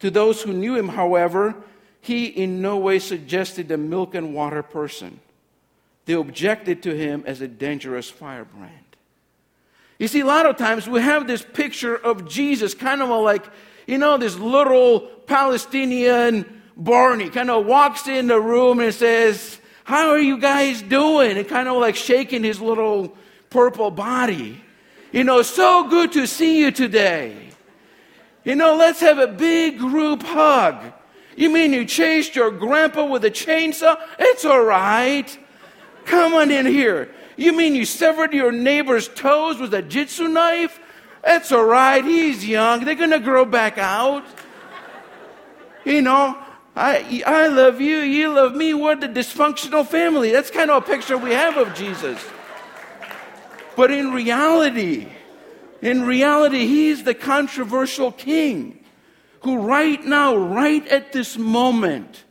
To 0.00 0.10
those 0.10 0.42
who 0.42 0.52
knew 0.52 0.76
him, 0.76 0.88
however, 0.88 1.54
he 2.00 2.26
in 2.26 2.62
no 2.62 2.76
way 2.78 2.98
suggested 2.98 3.70
a 3.70 3.76
milk 3.76 4.14
and 4.14 4.34
water 4.34 4.62
person. 4.62 5.20
They 6.04 6.12
objected 6.12 6.82
to 6.84 6.96
him 6.96 7.24
as 7.26 7.40
a 7.40 7.48
dangerous 7.48 8.08
firebrand. 8.08 8.85
You 9.98 10.08
see, 10.08 10.20
a 10.20 10.26
lot 10.26 10.46
of 10.46 10.56
times 10.56 10.88
we 10.88 11.00
have 11.00 11.26
this 11.26 11.42
picture 11.42 11.96
of 11.96 12.28
Jesus 12.28 12.74
kind 12.74 13.00
of 13.00 13.08
like, 13.08 13.46
you 13.86 13.98
know, 13.98 14.18
this 14.18 14.36
little 14.36 15.00
Palestinian 15.00 16.62
Barney 16.76 17.30
kind 17.30 17.50
of 17.50 17.64
walks 17.64 18.06
in 18.06 18.26
the 18.26 18.38
room 18.38 18.80
and 18.80 18.92
says, 18.92 19.58
How 19.84 20.10
are 20.10 20.18
you 20.18 20.38
guys 20.38 20.82
doing? 20.82 21.38
And 21.38 21.48
kind 21.48 21.68
of 21.68 21.78
like 21.78 21.96
shaking 21.96 22.44
his 22.44 22.60
little 22.60 23.16
purple 23.48 23.90
body. 23.90 24.62
You 25.12 25.24
know, 25.24 25.40
so 25.40 25.88
good 25.88 26.12
to 26.12 26.26
see 26.26 26.60
you 26.60 26.70
today. 26.70 27.34
You 28.44 28.54
know, 28.54 28.76
let's 28.76 29.00
have 29.00 29.18
a 29.18 29.26
big 29.26 29.78
group 29.78 30.22
hug. 30.22 30.92
You 31.36 31.50
mean 31.50 31.72
you 31.72 31.84
chased 31.84 32.36
your 32.36 32.50
grandpa 32.50 33.04
with 33.06 33.24
a 33.24 33.30
chainsaw? 33.30 33.98
It's 34.18 34.44
all 34.44 34.62
right. 34.62 35.36
Come 36.04 36.34
on 36.34 36.50
in 36.50 36.66
here. 36.66 37.10
You 37.36 37.56
mean 37.56 37.74
you 37.74 37.84
severed 37.84 38.32
your 38.32 38.52
neighbor's 38.52 39.08
toes 39.08 39.58
with 39.58 39.74
a 39.74 39.82
Ginsu 39.82 40.30
knife? 40.30 40.80
That's 41.22 41.52
all 41.52 41.64
right. 41.64 42.04
He's 42.04 42.46
young. 42.46 42.84
They're 42.84 42.94
going 42.94 43.10
to 43.10 43.20
grow 43.20 43.44
back 43.44 43.78
out. 43.78 44.24
You 45.84 46.02
know, 46.02 46.38
I, 46.74 47.22
I 47.26 47.48
love 47.48 47.80
you. 47.80 47.98
You 47.98 48.32
love 48.32 48.54
me. 48.54 48.74
We're 48.74 48.96
the 48.96 49.08
dysfunctional 49.08 49.86
family. 49.86 50.30
That's 50.30 50.50
kind 50.50 50.70
of 50.70 50.82
a 50.82 50.86
picture 50.86 51.18
we 51.18 51.32
have 51.32 51.56
of 51.56 51.74
Jesus. 51.74 52.24
But 53.76 53.90
in 53.90 54.12
reality, 54.12 55.08
in 55.82 56.04
reality, 56.04 56.66
he's 56.66 57.04
the 57.04 57.14
controversial 57.14 58.12
king 58.12 58.84
who, 59.40 59.58
right 59.58 60.02
now, 60.04 60.36
right 60.36 60.86
at 60.88 61.12
this 61.12 61.36
moment, 61.36 62.24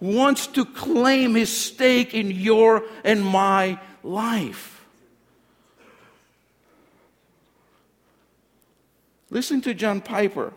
wants 0.00 0.46
to 0.48 0.64
claim 0.64 1.34
his 1.34 1.54
stake 1.54 2.14
in 2.14 2.30
your 2.30 2.82
and 3.04 3.24
my 3.24 3.78
life. 4.02 4.84
Listen 9.30 9.60
to 9.60 9.74
John 9.74 10.00
Piper. 10.00 10.52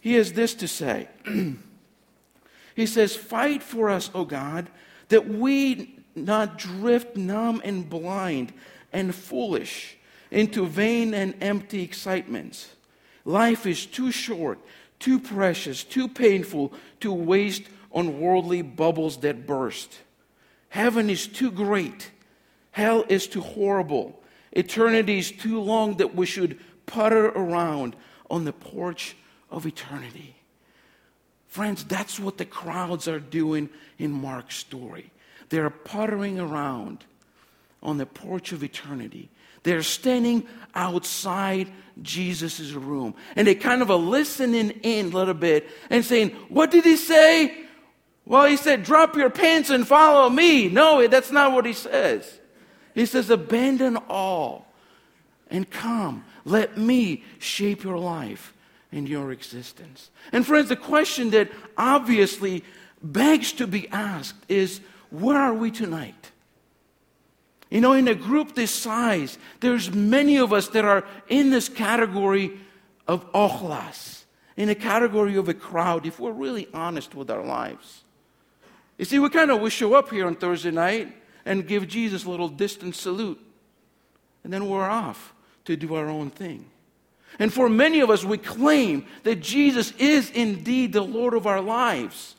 He 0.00 0.14
has 0.14 0.34
this 0.34 0.54
to 0.56 0.68
say. 0.68 1.08
he 2.76 2.86
says, 2.86 3.16
Fight 3.16 3.62
for 3.62 3.88
us, 3.88 4.10
O 4.14 4.24
God, 4.24 4.68
that 5.08 5.26
we 5.26 5.98
not 6.14 6.58
drift 6.58 7.16
numb 7.16 7.62
and 7.64 7.88
blind 7.88 8.52
and 8.92 9.14
foolish 9.14 9.96
into 10.30 10.66
vain 10.66 11.14
and 11.14 11.34
empty 11.40 11.82
excitements. 11.82 12.70
Life 13.24 13.66
is 13.66 13.86
too 13.86 14.10
short, 14.10 14.58
too 14.98 15.18
precious, 15.18 15.82
too 15.82 16.08
painful 16.08 16.72
to 17.00 17.12
waste 17.12 17.64
on 17.94 18.20
worldly 18.20 18.60
bubbles 18.60 19.18
that 19.18 19.46
burst. 19.46 20.00
Heaven 20.68 21.08
is 21.08 21.28
too 21.28 21.50
great. 21.50 22.10
Hell 22.72 23.04
is 23.08 23.28
too 23.28 23.40
horrible. 23.40 24.20
Eternity 24.52 25.18
is 25.18 25.30
too 25.30 25.60
long 25.60 25.96
that 25.98 26.14
we 26.14 26.26
should 26.26 26.58
putter 26.86 27.26
around 27.26 27.94
on 28.28 28.44
the 28.44 28.52
porch 28.52 29.16
of 29.50 29.64
eternity. 29.64 30.34
Friends, 31.46 31.84
that's 31.84 32.18
what 32.18 32.36
the 32.36 32.44
crowds 32.44 33.06
are 33.06 33.20
doing 33.20 33.70
in 33.98 34.10
Mark's 34.10 34.56
story. 34.56 35.12
They're 35.50 35.70
puttering 35.70 36.40
around 36.40 37.04
on 37.80 37.98
the 37.98 38.06
porch 38.06 38.50
of 38.50 38.64
eternity. 38.64 39.30
They're 39.62 39.82
standing 39.82 40.46
outside 40.74 41.70
Jesus' 42.02 42.72
room. 42.72 43.14
And 43.36 43.46
they 43.46 43.54
kind 43.54 43.82
of 43.82 43.90
are 43.90 43.96
listening 43.96 44.70
in 44.82 45.06
a 45.06 45.16
little 45.16 45.34
bit 45.34 45.68
and 45.90 46.04
saying, 46.04 46.30
What 46.48 46.72
did 46.72 46.84
he 46.84 46.96
say? 46.96 47.63
Well, 48.26 48.46
he 48.46 48.56
said, 48.56 48.84
Drop 48.84 49.16
your 49.16 49.30
pants 49.30 49.70
and 49.70 49.86
follow 49.86 50.30
me. 50.30 50.68
No, 50.68 51.06
that's 51.06 51.30
not 51.30 51.52
what 51.52 51.66
he 51.66 51.72
says. 51.72 52.40
He 52.94 53.06
says, 53.06 53.30
Abandon 53.30 53.96
all 54.08 54.66
and 55.50 55.68
come. 55.68 56.24
Let 56.44 56.76
me 56.76 57.24
shape 57.38 57.84
your 57.84 57.98
life 57.98 58.54
and 58.92 59.08
your 59.08 59.32
existence. 59.32 60.10
And, 60.32 60.46
friends, 60.46 60.68
the 60.68 60.76
question 60.76 61.30
that 61.30 61.50
obviously 61.76 62.64
begs 63.02 63.52
to 63.54 63.66
be 63.66 63.88
asked 63.88 64.44
is 64.48 64.80
where 65.10 65.38
are 65.38 65.54
we 65.54 65.70
tonight? 65.70 66.30
You 67.70 67.80
know, 67.80 67.92
in 67.92 68.08
a 68.08 68.14
group 68.14 68.54
this 68.54 68.70
size, 68.70 69.36
there's 69.60 69.92
many 69.92 70.38
of 70.38 70.52
us 70.52 70.68
that 70.68 70.84
are 70.84 71.04
in 71.28 71.50
this 71.50 71.68
category 71.68 72.52
of 73.08 73.30
ochlas, 73.32 74.24
in 74.56 74.68
a 74.68 74.74
category 74.74 75.36
of 75.36 75.48
a 75.48 75.54
crowd, 75.54 76.06
if 76.06 76.20
we're 76.20 76.32
really 76.32 76.68
honest 76.72 77.14
with 77.14 77.30
our 77.30 77.44
lives. 77.44 78.03
You 78.98 79.04
see, 79.04 79.18
we 79.18 79.28
kind 79.30 79.50
of 79.50 79.60
we 79.60 79.70
show 79.70 79.94
up 79.94 80.10
here 80.10 80.26
on 80.26 80.34
Thursday 80.36 80.70
night 80.70 81.14
and 81.44 81.66
give 81.66 81.88
Jesus 81.88 82.24
a 82.24 82.30
little 82.30 82.48
distant 82.48 82.94
salute, 82.94 83.40
and 84.44 84.52
then 84.52 84.68
we're 84.68 84.88
off 84.88 85.34
to 85.64 85.76
do 85.76 85.94
our 85.94 86.08
own 86.08 86.30
thing. 86.30 86.66
And 87.38 87.52
for 87.52 87.68
many 87.68 88.00
of 88.00 88.10
us, 88.10 88.24
we 88.24 88.38
claim 88.38 89.06
that 89.24 89.36
Jesus 89.36 89.92
is 89.98 90.30
indeed 90.30 90.92
the 90.92 91.02
Lord 91.02 91.34
of 91.34 91.46
our 91.46 91.60
lives. 91.60 92.36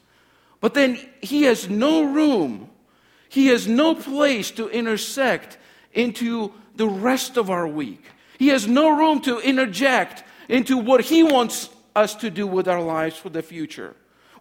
But 0.61 0.73
then 0.73 0.97
he 1.21 1.43
has 1.43 1.69
no 1.69 2.03
room 2.03 2.69
he 3.35 3.47
has 3.47 3.67
no 3.67 3.95
place 3.95 4.49
to 4.51 4.69
intersect 4.69 5.57
into 5.93 6.53
the 6.77 6.87
rest 6.87 7.35
of 7.35 7.49
our 7.49 7.67
week. 7.67 8.01
He 8.39 8.47
has 8.47 8.65
no 8.65 8.97
room 8.97 9.19
to 9.23 9.39
interject 9.39 10.23
into 10.47 10.77
what 10.77 11.01
He 11.01 11.21
wants 11.21 11.69
us 11.97 12.15
to 12.15 12.29
do 12.29 12.47
with 12.47 12.69
our 12.69 12.81
lives 12.81 13.17
for 13.17 13.29
the 13.29 13.41
future. 13.41 13.93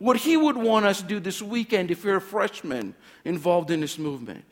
What 0.04 0.18
He 0.18 0.36
would 0.36 0.58
want 0.58 0.84
us 0.84 1.00
to 1.00 1.06
do 1.06 1.18
this 1.18 1.40
weekend 1.40 1.90
if 1.90 2.04
you're 2.04 2.16
a 2.16 2.20
freshman 2.20 2.94
involved 3.24 3.70
in 3.70 3.80
this 3.80 3.98
movement. 3.98 4.44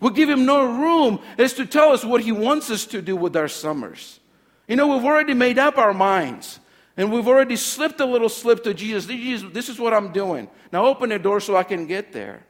We'll 0.00 0.10
give 0.10 0.28
Him 0.28 0.44
no 0.44 0.64
room 0.64 1.20
as 1.38 1.52
to 1.52 1.64
tell 1.64 1.92
us 1.92 2.04
what 2.04 2.22
He 2.22 2.32
wants 2.32 2.72
us 2.72 2.86
to 2.86 3.00
do 3.00 3.14
with 3.14 3.36
our 3.36 3.46
summers. 3.46 4.18
You 4.66 4.74
know, 4.74 4.88
we've 4.88 5.04
already 5.04 5.32
made 5.32 5.60
up 5.60 5.78
our 5.78 5.94
minds. 5.94 6.58
And 6.96 7.12
we've 7.12 7.28
already 7.28 7.54
slipped 7.54 8.00
a 8.00 8.04
little 8.04 8.28
slip 8.28 8.64
to 8.64 8.74
Jesus. 8.74 9.06
Jesus, 9.06 9.48
this 9.52 9.68
is 9.68 9.78
what 9.78 9.94
I'm 9.94 10.10
doing. 10.10 10.48
Now 10.72 10.86
open 10.86 11.10
the 11.10 11.20
door 11.20 11.38
so 11.38 11.54
I 11.54 11.62
can 11.62 11.86
get 11.86 12.12
there 12.12 12.42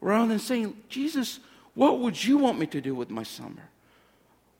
rather 0.00 0.28
than 0.28 0.38
saying, 0.38 0.76
Jesus, 0.88 1.40
what 1.74 1.98
would 1.98 2.22
you 2.22 2.38
want 2.38 2.60
me 2.60 2.66
to 2.68 2.80
do 2.80 2.94
with 2.94 3.10
my 3.10 3.24
summer? 3.24 3.70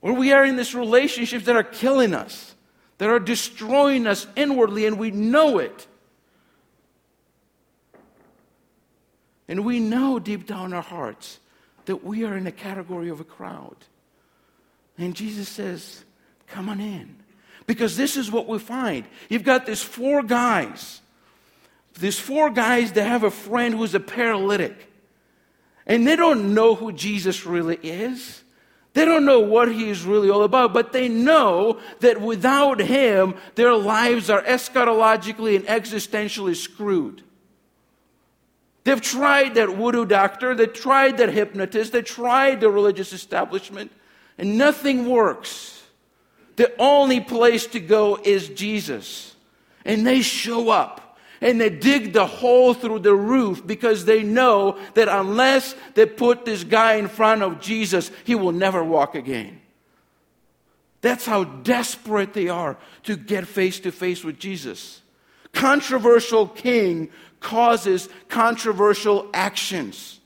Or 0.03 0.13
we 0.13 0.33
are 0.33 0.45
in 0.45 0.57
these 0.57 0.75
relationships 0.75 1.45
that 1.45 1.55
are 1.55 1.63
killing 1.63 2.15
us, 2.15 2.57
that 2.99 3.09
are 3.09 3.21
destroying 3.21 4.09
us 4.09 4.27
inwardly, 4.35 4.87
and 4.87 4.99
we 4.99 5.13
know 5.13 5.59
it. 5.59 5.87
And 9.49 9.65
we 9.65 9.81
know 9.81 10.19
deep 10.19 10.47
down 10.47 10.73
our 10.73 10.83
hearts 10.83 11.39
that 11.85 12.05
we 12.05 12.25
are 12.25 12.37
in 12.37 12.47
a 12.47 12.53
category 12.53 13.09
of 13.09 13.21
a 13.21 13.25
crowd. 13.25 13.77
And 14.99 15.15
Jesus 15.15 15.49
says, 15.49 16.05
Come 16.49 16.69
on 16.69 16.81
in. 16.81 17.17
Because 17.67 17.97
this 17.97 18.17
is 18.17 18.31
what 18.31 18.47
we 18.47 18.59
find. 18.59 19.05
You've 19.29 19.43
got 19.43 19.67
these 19.67 19.83
four 19.83 20.23
guys, 20.23 21.01
these 21.99 22.19
four 22.19 22.51
guys 22.51 22.93
that 22.93 23.05
have 23.05 23.25
a 23.25 23.31
friend 23.31 23.75
who's 23.75 23.95
a 23.95 24.01
paralytic. 24.01 24.93
And 25.87 26.07
they 26.07 26.17
don't 26.17 26.55
know 26.55 26.75
who 26.75 26.93
Jesus 26.93 27.45
really 27.45 27.77
is. 27.83 28.43
They 28.95 29.05
don't 29.05 29.25
know 29.25 29.41
what 29.41 29.71
he 29.71 29.91
is 29.91 30.05
really 30.05 30.31
all 30.31 30.43
about, 30.43 30.73
but 30.73 30.93
they 30.93 31.09
know 31.09 31.81
that 32.01 32.21
without 32.21 32.81
him, 32.81 33.35
their 33.55 33.75
lives 33.75 34.31
are 34.31 34.43
eschatologically 34.43 35.57
and 35.57 35.67
existentially 35.67 36.57
screwed. 36.57 37.23
They've 38.87 39.01
tried 39.01 39.57
that 39.57 39.71
voodoo 39.71 40.07
doctor, 40.07 40.55
they 40.55 40.69
tried 40.69 41.19
that 41.19 41.31
hypnotist, 41.31 41.91
they 41.91 42.03
tried 42.03 42.61
the 42.61 42.71
religious 42.71 43.13
establishment, 43.13 43.91
and 44.39 44.57
nothing 44.57 45.09
works. 45.09 45.83
The 46.55 46.73
only 46.79 47.21
place 47.21 47.67
to 47.67 47.81
go 47.81 48.17
is 48.23 48.49
Jesus. 48.49 49.35
And 49.85 50.07
they 50.07 50.23
show 50.23 50.71
up 50.71 51.19
and 51.41 51.61
they 51.61 51.69
dig 51.69 52.13
the 52.13 52.29
hole 52.29 52.75
through 52.75 53.01
the 53.01 53.13
roof 53.13 53.67
because 53.67 54.05
they 54.05 54.23
know 54.23 54.79
that 54.95 55.09
unless 55.09 55.75
they 55.95 56.07
put 56.07 56.45
this 56.45 56.63
guy 56.63 56.95
in 56.95 57.09
front 57.09 57.43
of 57.43 57.61
Jesus, 57.61 58.13
he 58.23 58.37
will 58.37 58.53
never 58.53 58.85
walk 58.85 59.17
again. 59.17 59.61
That's 61.01 61.27
how 61.27 61.43
desperate 61.43 62.35
they 62.35 62.49
are 62.49 62.77
to 63.03 63.17
get 63.17 63.49
face 63.49 63.81
to 63.81 63.91
face 63.91 64.23
with 64.23 64.39
Jesus. 64.39 65.03
Controversial 65.53 66.47
king 66.47 67.11
causes 67.47 68.09
controversial 68.29 69.31
actions. 69.33 70.21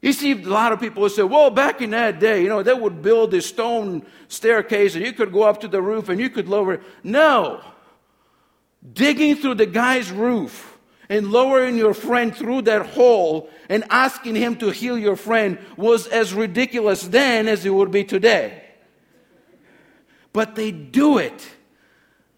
You 0.00 0.12
see, 0.12 0.32
a 0.32 0.36
lot 0.36 0.72
of 0.72 0.78
people 0.78 1.08
say, 1.08 1.24
well, 1.24 1.50
back 1.50 1.82
in 1.82 1.90
that 1.90 2.20
day, 2.20 2.42
you 2.42 2.48
know, 2.48 2.62
they 2.62 2.72
would 2.72 3.02
build 3.02 3.32
this 3.32 3.46
stone 3.46 4.06
staircase 4.28 4.94
and 4.94 5.04
you 5.04 5.12
could 5.12 5.32
go 5.32 5.42
up 5.42 5.60
to 5.62 5.68
the 5.68 5.82
roof 5.82 6.08
and 6.08 6.20
you 6.20 6.30
could 6.30 6.48
lower 6.48 6.74
it. 6.74 6.82
No 7.02 7.60
digging 8.92 9.36
through 9.36 9.54
the 9.54 9.66
guy's 9.66 10.10
roof 10.10 10.78
and 11.08 11.30
lowering 11.30 11.76
your 11.76 11.94
friend 11.94 12.34
through 12.34 12.62
that 12.62 12.86
hole 12.86 13.50
and 13.68 13.84
asking 13.90 14.34
him 14.34 14.56
to 14.56 14.70
heal 14.70 14.98
your 14.98 15.16
friend 15.16 15.58
was 15.76 16.06
as 16.06 16.34
ridiculous 16.34 17.02
then 17.02 17.48
as 17.48 17.64
it 17.64 17.70
would 17.70 17.90
be 17.90 18.04
today. 18.04 18.62
But 20.32 20.54
they 20.54 20.70
do 20.70 21.18
it 21.18 21.48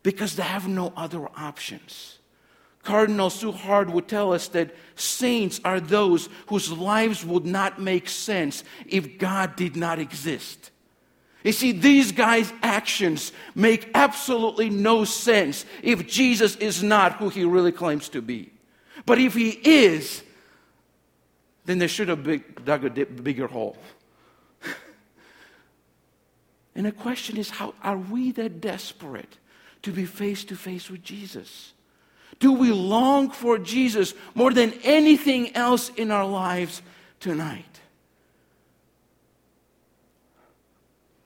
because 0.02 0.36
they 0.36 0.42
have 0.42 0.68
no 0.68 0.92
other 0.96 1.28
options. 1.36 2.19
Cardinal 2.82 3.28
Suhard 3.28 3.90
would 3.90 4.08
tell 4.08 4.32
us 4.32 4.48
that 4.48 4.74
saints 4.94 5.60
are 5.64 5.80
those 5.80 6.28
whose 6.46 6.72
lives 6.72 7.24
would 7.24 7.44
not 7.44 7.80
make 7.80 8.08
sense 8.08 8.64
if 8.86 9.18
God 9.18 9.54
did 9.56 9.76
not 9.76 9.98
exist. 9.98 10.70
You 11.44 11.52
see, 11.52 11.72
these 11.72 12.12
guys' 12.12 12.52
actions 12.62 13.32
make 13.54 13.90
absolutely 13.94 14.68
no 14.70 15.04
sense 15.04 15.64
if 15.82 16.06
Jesus 16.06 16.56
is 16.56 16.82
not 16.82 17.14
who 17.14 17.28
he 17.28 17.44
really 17.44 17.72
claims 17.72 18.08
to 18.10 18.20
be. 18.20 18.52
But 19.06 19.18
if 19.18 19.34
he 19.34 19.50
is, 19.50 20.22
then 21.64 21.78
they 21.78 21.86
should 21.86 22.08
have 22.08 22.24
dug 22.64 22.84
a 22.84 22.90
bigger 22.90 23.46
hole. 23.46 23.76
and 26.74 26.86
the 26.86 26.92
question 26.92 27.36
is 27.36 27.50
how 27.50 27.74
are 27.82 27.96
we 27.96 28.32
that 28.32 28.60
desperate 28.60 29.38
to 29.82 29.92
be 29.92 30.04
face 30.04 30.44
to 30.44 30.56
face 30.56 30.90
with 30.90 31.02
Jesus? 31.02 31.72
Do 32.40 32.52
we 32.52 32.72
long 32.72 33.30
for 33.30 33.58
Jesus 33.58 34.14
more 34.34 34.52
than 34.52 34.72
anything 34.82 35.54
else 35.54 35.90
in 35.90 36.10
our 36.10 36.26
lives 36.26 36.82
tonight? 37.20 37.80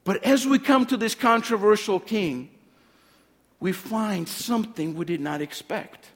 But 0.02 0.22
as 0.24 0.46
we 0.46 0.58
come 0.58 0.84
to 0.86 0.96
this 0.96 1.14
controversial 1.14 1.98
king, 1.98 2.50
we 3.60 3.72
find 3.72 4.28
something 4.28 4.94
we 4.94 5.06
did 5.06 5.20
not 5.20 5.40
expect. 5.40 6.10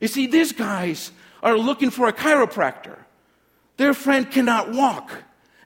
You 0.00 0.08
see, 0.08 0.26
these 0.26 0.52
guys 0.52 1.12
are 1.42 1.58
looking 1.58 1.90
for 1.90 2.08
a 2.08 2.12
chiropractor. 2.12 2.96
Their 3.76 3.92
friend 3.92 4.30
cannot 4.30 4.72
walk, 4.72 5.10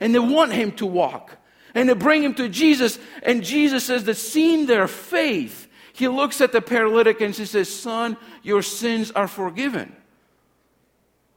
and 0.01 0.15
they 0.15 0.19
want 0.19 0.53
him 0.53 0.73
to 0.73 0.87
walk. 0.87 1.37
And 1.75 1.89
they 1.89 1.95
bring 1.95 2.25
him 2.25 2.35
to 2.35 2.49
Jesus, 2.49 2.99
and 3.23 3.45
Jesus 3.45 3.85
says 3.85 4.05
that 4.05 4.17
seeing 4.17 4.67
their 4.67 4.89
faith, 4.89 5.64
he 5.95 6.09
looks 6.09 6.41
at 6.41 6.51
the 6.51 6.61
paralytic 6.61 7.21
and 7.21 7.33
says, 7.33 7.73
Son, 7.73 8.17
your 8.43 8.63
sins 8.63 9.13
are 9.13 9.29
forgiven. 9.29 9.95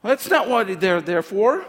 That's 0.02 0.28
not 0.28 0.50
what 0.50 0.80
they're 0.82 1.00
there 1.00 1.22
for. 1.22 1.64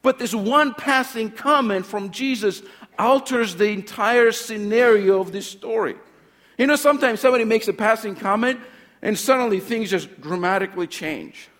But 0.00 0.18
this 0.18 0.34
one 0.34 0.72
passing 0.72 1.30
comment 1.30 1.84
from 1.84 2.10
Jesus 2.10 2.62
alters 2.98 3.56
the 3.56 3.68
entire 3.68 4.32
scenario 4.32 5.20
of 5.20 5.30
this 5.30 5.46
story. 5.46 5.96
You 6.56 6.66
know, 6.66 6.76
sometimes 6.76 7.20
somebody 7.20 7.44
makes 7.44 7.68
a 7.68 7.74
passing 7.74 8.16
comment 8.16 8.60
and 9.02 9.18
suddenly 9.18 9.60
things 9.60 9.90
just 9.90 10.22
dramatically 10.22 10.86
change. 10.86 11.50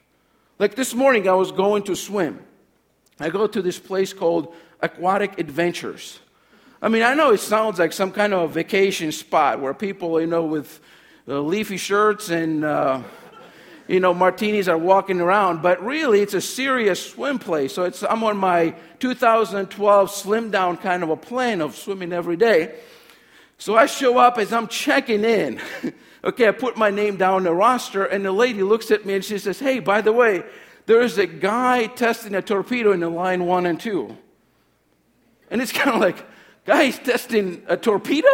Like 0.59 0.75
this 0.75 0.95
morning, 0.95 1.29
I 1.29 1.35
was 1.35 1.53
going 1.53 1.83
to 1.83 1.95
swim. 1.95 2.43
I 3.21 3.29
go 3.29 3.47
to 3.47 3.61
this 3.61 3.79
place 3.79 4.15
called 4.15 4.55
Aquatic 4.81 5.39
Adventures. 5.39 6.21
I 6.81 6.89
mean, 6.89 7.03
I 7.03 7.15
know 7.15 7.33
it 7.33 7.41
sounds 7.41 7.81
like 7.81 7.93
some 7.93 8.13
kind 8.13 8.33
of 8.33 8.51
a 8.51 8.53
vacation 8.53 9.11
spot 9.11 9.61
where 9.61 9.75
people, 9.75 10.21
you 10.21 10.29
know, 10.29 10.45
with 10.45 10.81
uh, 11.27 11.41
leafy 11.41 11.77
shirts 11.77 12.31
and, 12.31 12.65
uh, 12.65 13.03
you 13.89 13.99
know, 13.99 14.15
martinis 14.15 14.69
are 14.69 14.79
walking 14.79 15.21
around, 15.21 15.61
but 15.61 15.85
really 15.85 16.21
it's 16.21 16.35
a 16.35 16.41
serious 16.41 17.05
swim 17.05 17.41
place. 17.41 17.75
So 17.75 17.83
it's, 17.83 18.05
I'm 18.05 18.23
on 18.23 18.37
my 18.37 18.77
2012 19.01 20.11
slim 20.11 20.53
down 20.53 20.77
kind 20.77 21.03
of 21.03 21.11
a 21.11 21.17
plan 21.17 21.63
of 21.63 21.75
swimming 21.75 22.13
every 22.13 22.37
day. 22.37 22.79
So 23.57 23.77
I 23.77 23.87
show 23.87 24.19
up 24.19 24.39
as 24.39 24.53
I'm 24.53 24.69
checking 24.69 25.25
in. 25.25 25.61
okay, 26.23 26.47
I 26.47 26.53
put 26.53 26.77
my 26.77 26.91
name 26.91 27.17
down 27.17 27.43
the 27.43 27.53
roster, 27.53 28.05
and 28.05 28.25
the 28.25 28.31
lady 28.31 28.63
looks 28.63 28.93
at 28.93 29.05
me 29.05 29.15
and 29.15 29.25
she 29.25 29.39
says, 29.39 29.59
Hey, 29.59 29.81
by 29.81 30.01
the 30.01 30.13
way, 30.13 30.45
there 30.87 31.03
is 31.03 31.19
a 31.19 31.27
guy 31.27 31.87
testing 31.87 32.37
a 32.37 32.43
torpedo 32.43 32.93
in 32.93 33.01
the 33.01 33.09
line 33.09 33.47
one 33.47 33.67
and 33.67 33.81
two. 33.81 34.17
And 35.51 35.61
it's 35.61 35.73
kind 35.83 35.91
of 35.91 36.01
like, 36.01 36.25
guys 36.69 36.99
testing 36.99 37.63
a 37.67 37.79
torpedo? 37.79 38.29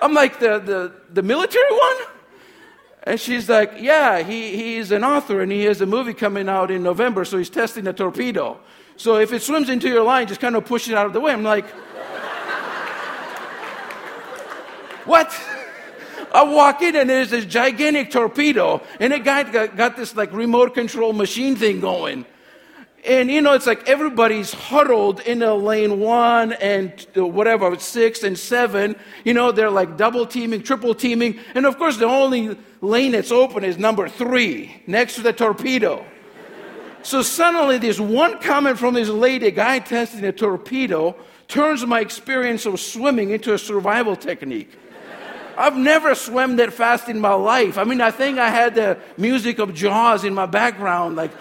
I'm 0.00 0.14
like, 0.14 0.40
the, 0.40 0.58
the, 0.58 0.92
the 1.12 1.22
military 1.22 1.70
one? 1.70 1.96
And 3.02 3.20
she's 3.20 3.50
like, 3.50 3.74
Yeah, 3.78 4.22
he, 4.22 4.56
he's 4.56 4.90
an 4.92 5.04
author 5.04 5.42
and 5.42 5.52
he 5.52 5.64
has 5.64 5.82
a 5.82 5.86
movie 5.86 6.14
coming 6.14 6.48
out 6.48 6.70
in 6.70 6.82
November, 6.82 7.26
so 7.26 7.36
he's 7.36 7.50
testing 7.50 7.86
a 7.86 7.92
torpedo. 7.92 8.58
So 8.96 9.18
if 9.18 9.30
it 9.32 9.42
swims 9.42 9.68
into 9.68 9.88
your 9.88 10.02
line, 10.04 10.26
just 10.26 10.40
kind 10.40 10.56
of 10.56 10.64
push 10.64 10.88
it 10.88 10.94
out 10.94 11.04
of 11.04 11.12
the 11.12 11.20
way. 11.20 11.32
I'm 11.32 11.42
like, 11.42 11.66
What? 15.04 15.38
I 16.32 16.44
walk 16.44 16.80
in 16.80 16.96
and 16.96 17.10
there's 17.10 17.28
this 17.28 17.44
gigantic 17.44 18.10
torpedo, 18.10 18.80
and 18.98 19.12
a 19.12 19.18
guy 19.18 19.42
got, 19.42 19.76
got 19.76 19.98
this 19.98 20.16
like 20.16 20.32
remote 20.32 20.72
control 20.72 21.12
machine 21.12 21.56
thing 21.56 21.80
going. 21.80 22.24
And 23.04 23.30
you 23.30 23.40
know, 23.40 23.54
it's 23.54 23.66
like 23.66 23.88
everybody's 23.88 24.52
huddled 24.52 25.20
in 25.20 25.42
a 25.42 25.54
lane 25.54 25.98
one 25.98 26.52
and 26.52 27.04
whatever, 27.14 27.76
six 27.80 28.22
and 28.22 28.38
seven. 28.38 28.94
You 29.24 29.34
know, 29.34 29.50
they're 29.50 29.70
like 29.70 29.96
double 29.96 30.24
teaming, 30.24 30.62
triple 30.62 30.94
teaming. 30.94 31.40
And 31.54 31.66
of 31.66 31.78
course, 31.78 31.96
the 31.96 32.06
only 32.06 32.56
lane 32.80 33.12
that's 33.12 33.32
open 33.32 33.64
is 33.64 33.76
number 33.76 34.08
three, 34.08 34.82
next 34.86 35.16
to 35.16 35.22
the 35.22 35.32
torpedo. 35.32 36.04
so 37.02 37.22
suddenly, 37.22 37.78
this 37.78 37.98
one 37.98 38.40
comment 38.40 38.78
from 38.78 38.94
this 38.94 39.08
lady, 39.08 39.50
guy 39.50 39.80
testing 39.80 40.24
a 40.24 40.32
torpedo, 40.32 41.16
turns 41.48 41.84
my 41.84 41.98
experience 41.98 42.66
of 42.66 42.78
swimming 42.78 43.30
into 43.30 43.52
a 43.52 43.58
survival 43.58 44.14
technique. 44.14 44.70
I've 45.58 45.76
never 45.76 46.14
swam 46.14 46.56
that 46.56 46.72
fast 46.72 47.08
in 47.08 47.20
my 47.20 47.34
life. 47.34 47.78
I 47.78 47.84
mean, 47.84 48.00
I 48.00 48.10
think 48.10 48.38
I 48.38 48.48
had 48.48 48.74
the 48.76 48.96
music 49.18 49.58
of 49.58 49.74
Jaws 49.74 50.24
in 50.24 50.34
my 50.34 50.46
background, 50.46 51.16
like 51.16 51.32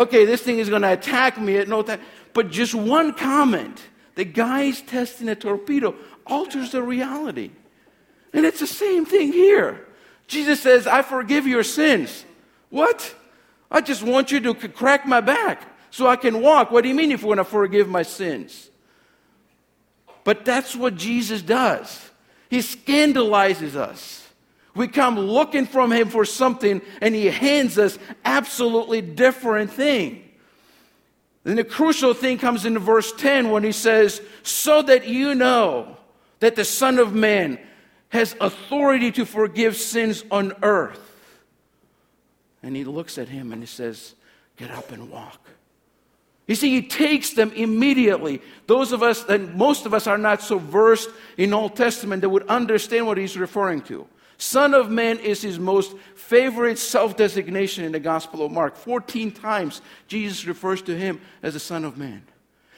okay, 0.00 0.24
this 0.24 0.42
thing 0.42 0.58
is 0.58 0.68
going 0.68 0.82
to 0.82 0.92
attack 0.92 1.38
me 1.38 1.58
at 1.58 1.68
no 1.68 1.82
time. 1.82 2.00
But 2.32 2.50
just 2.50 2.74
one 2.74 3.12
comment, 3.12 3.80
the 4.14 4.24
guy's 4.24 4.80
testing 4.80 5.28
a 5.28 5.34
torpedo, 5.34 5.94
alters 6.26 6.72
the 6.72 6.82
reality. 6.82 7.50
And 8.32 8.46
it's 8.46 8.60
the 8.60 8.66
same 8.66 9.04
thing 9.04 9.32
here. 9.32 9.86
Jesus 10.26 10.60
says, 10.60 10.86
I 10.86 11.02
forgive 11.02 11.46
your 11.46 11.64
sins. 11.64 12.24
What? 12.70 13.14
I 13.70 13.80
just 13.80 14.02
want 14.02 14.32
you 14.32 14.40
to 14.40 14.54
crack 14.54 15.06
my 15.06 15.20
back 15.20 15.68
so 15.90 16.06
I 16.06 16.16
can 16.16 16.40
walk. 16.40 16.70
What 16.70 16.82
do 16.82 16.88
you 16.88 16.94
mean 16.94 17.12
if 17.12 17.22
you 17.22 17.28
want 17.28 17.38
to 17.38 17.44
forgive 17.44 17.88
my 17.88 18.02
sins? 18.02 18.70
But 20.24 20.44
that's 20.44 20.74
what 20.76 20.94
Jesus 20.94 21.42
does. 21.42 22.10
He 22.48 22.62
scandalizes 22.62 23.76
us. 23.76 24.19
We 24.74 24.88
come 24.88 25.18
looking 25.18 25.66
from 25.66 25.92
him 25.92 26.08
for 26.08 26.24
something, 26.24 26.80
and 27.00 27.14
he 27.14 27.26
hands 27.26 27.78
us 27.78 27.98
absolutely 28.24 29.00
different 29.00 29.72
thing. 29.72 30.30
Then 31.42 31.56
the 31.56 31.64
crucial 31.64 32.14
thing 32.14 32.38
comes 32.38 32.64
in 32.66 32.78
verse 32.78 33.12
10 33.12 33.50
when 33.50 33.64
he 33.64 33.72
says, 33.72 34.20
So 34.42 34.82
that 34.82 35.08
you 35.08 35.34
know 35.34 35.96
that 36.40 36.54
the 36.54 36.64
Son 36.64 36.98
of 36.98 37.14
Man 37.14 37.58
has 38.10 38.36
authority 38.40 39.10
to 39.12 39.24
forgive 39.24 39.76
sins 39.76 40.24
on 40.30 40.52
earth. 40.62 41.00
And 42.62 42.76
he 42.76 42.84
looks 42.84 43.18
at 43.18 43.28
him 43.28 43.52
and 43.52 43.62
he 43.62 43.66
says, 43.66 44.14
Get 44.56 44.70
up 44.70 44.92
and 44.92 45.10
walk. 45.10 45.40
You 46.46 46.56
see, 46.56 46.70
he 46.70 46.82
takes 46.82 47.30
them 47.30 47.52
immediately. 47.52 48.42
Those 48.66 48.92
of 48.92 49.02
us, 49.02 49.24
and 49.24 49.54
most 49.54 49.86
of 49.86 49.94
us 49.94 50.06
are 50.06 50.18
not 50.18 50.42
so 50.42 50.58
versed 50.58 51.08
in 51.36 51.54
Old 51.54 51.76
Testament 51.76 52.22
that 52.22 52.28
would 52.28 52.46
understand 52.48 53.06
what 53.06 53.16
he's 53.16 53.38
referring 53.38 53.82
to. 53.82 54.06
Son 54.40 54.72
of 54.72 54.90
Man 54.90 55.18
is 55.18 55.42
his 55.42 55.58
most 55.58 55.94
favorite 56.14 56.78
self 56.78 57.14
designation 57.14 57.84
in 57.84 57.92
the 57.92 58.00
Gospel 58.00 58.42
of 58.42 58.50
Mark. 58.50 58.74
14 58.74 59.32
times 59.32 59.82
Jesus 60.08 60.46
refers 60.46 60.80
to 60.82 60.96
him 60.96 61.20
as 61.42 61.52
the 61.52 61.60
Son 61.60 61.84
of 61.84 61.98
Man. 61.98 62.22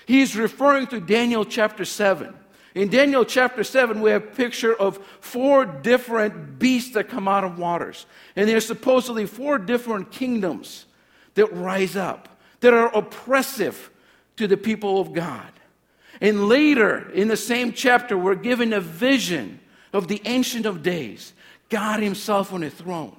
He 0.04 0.22
is 0.22 0.34
referring 0.34 0.88
to 0.88 1.00
Daniel 1.00 1.44
chapter 1.44 1.84
7. 1.84 2.34
In 2.74 2.88
Daniel 2.88 3.24
chapter 3.24 3.62
7, 3.62 4.00
we 4.00 4.10
have 4.10 4.24
a 4.24 4.26
picture 4.26 4.74
of 4.74 4.98
four 5.20 5.64
different 5.64 6.58
beasts 6.58 6.94
that 6.94 7.08
come 7.08 7.28
out 7.28 7.44
of 7.44 7.60
waters. 7.60 8.06
And 8.34 8.48
there's 8.48 8.66
supposedly 8.66 9.26
four 9.26 9.56
different 9.56 10.10
kingdoms 10.10 10.86
that 11.34 11.52
rise 11.52 11.94
up, 11.94 12.40
that 12.58 12.74
are 12.74 12.92
oppressive 12.92 13.88
to 14.36 14.48
the 14.48 14.56
people 14.56 15.00
of 15.00 15.12
God. 15.12 15.52
And 16.20 16.48
later 16.48 17.08
in 17.12 17.28
the 17.28 17.36
same 17.36 17.72
chapter, 17.72 18.18
we're 18.18 18.34
given 18.34 18.72
a 18.72 18.80
vision 18.80 19.60
of 19.92 20.08
the 20.08 20.20
Ancient 20.24 20.66
of 20.66 20.82
Days 20.82 21.34
God 21.72 22.00
Himself 22.00 22.52
on 22.52 22.62
a 22.62 22.68
throne, 22.68 23.16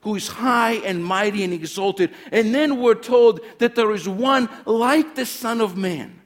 who 0.00 0.16
is 0.16 0.26
high 0.26 0.72
and 0.72 1.04
mighty 1.04 1.44
and 1.44 1.52
exalted. 1.52 2.10
And 2.32 2.52
then 2.52 2.80
we're 2.80 2.96
told 2.96 3.40
that 3.58 3.76
there 3.76 3.92
is 3.92 4.08
one 4.08 4.48
like 4.64 5.14
the 5.14 5.24
Son 5.24 5.60
of 5.60 5.76
Man 5.76 6.20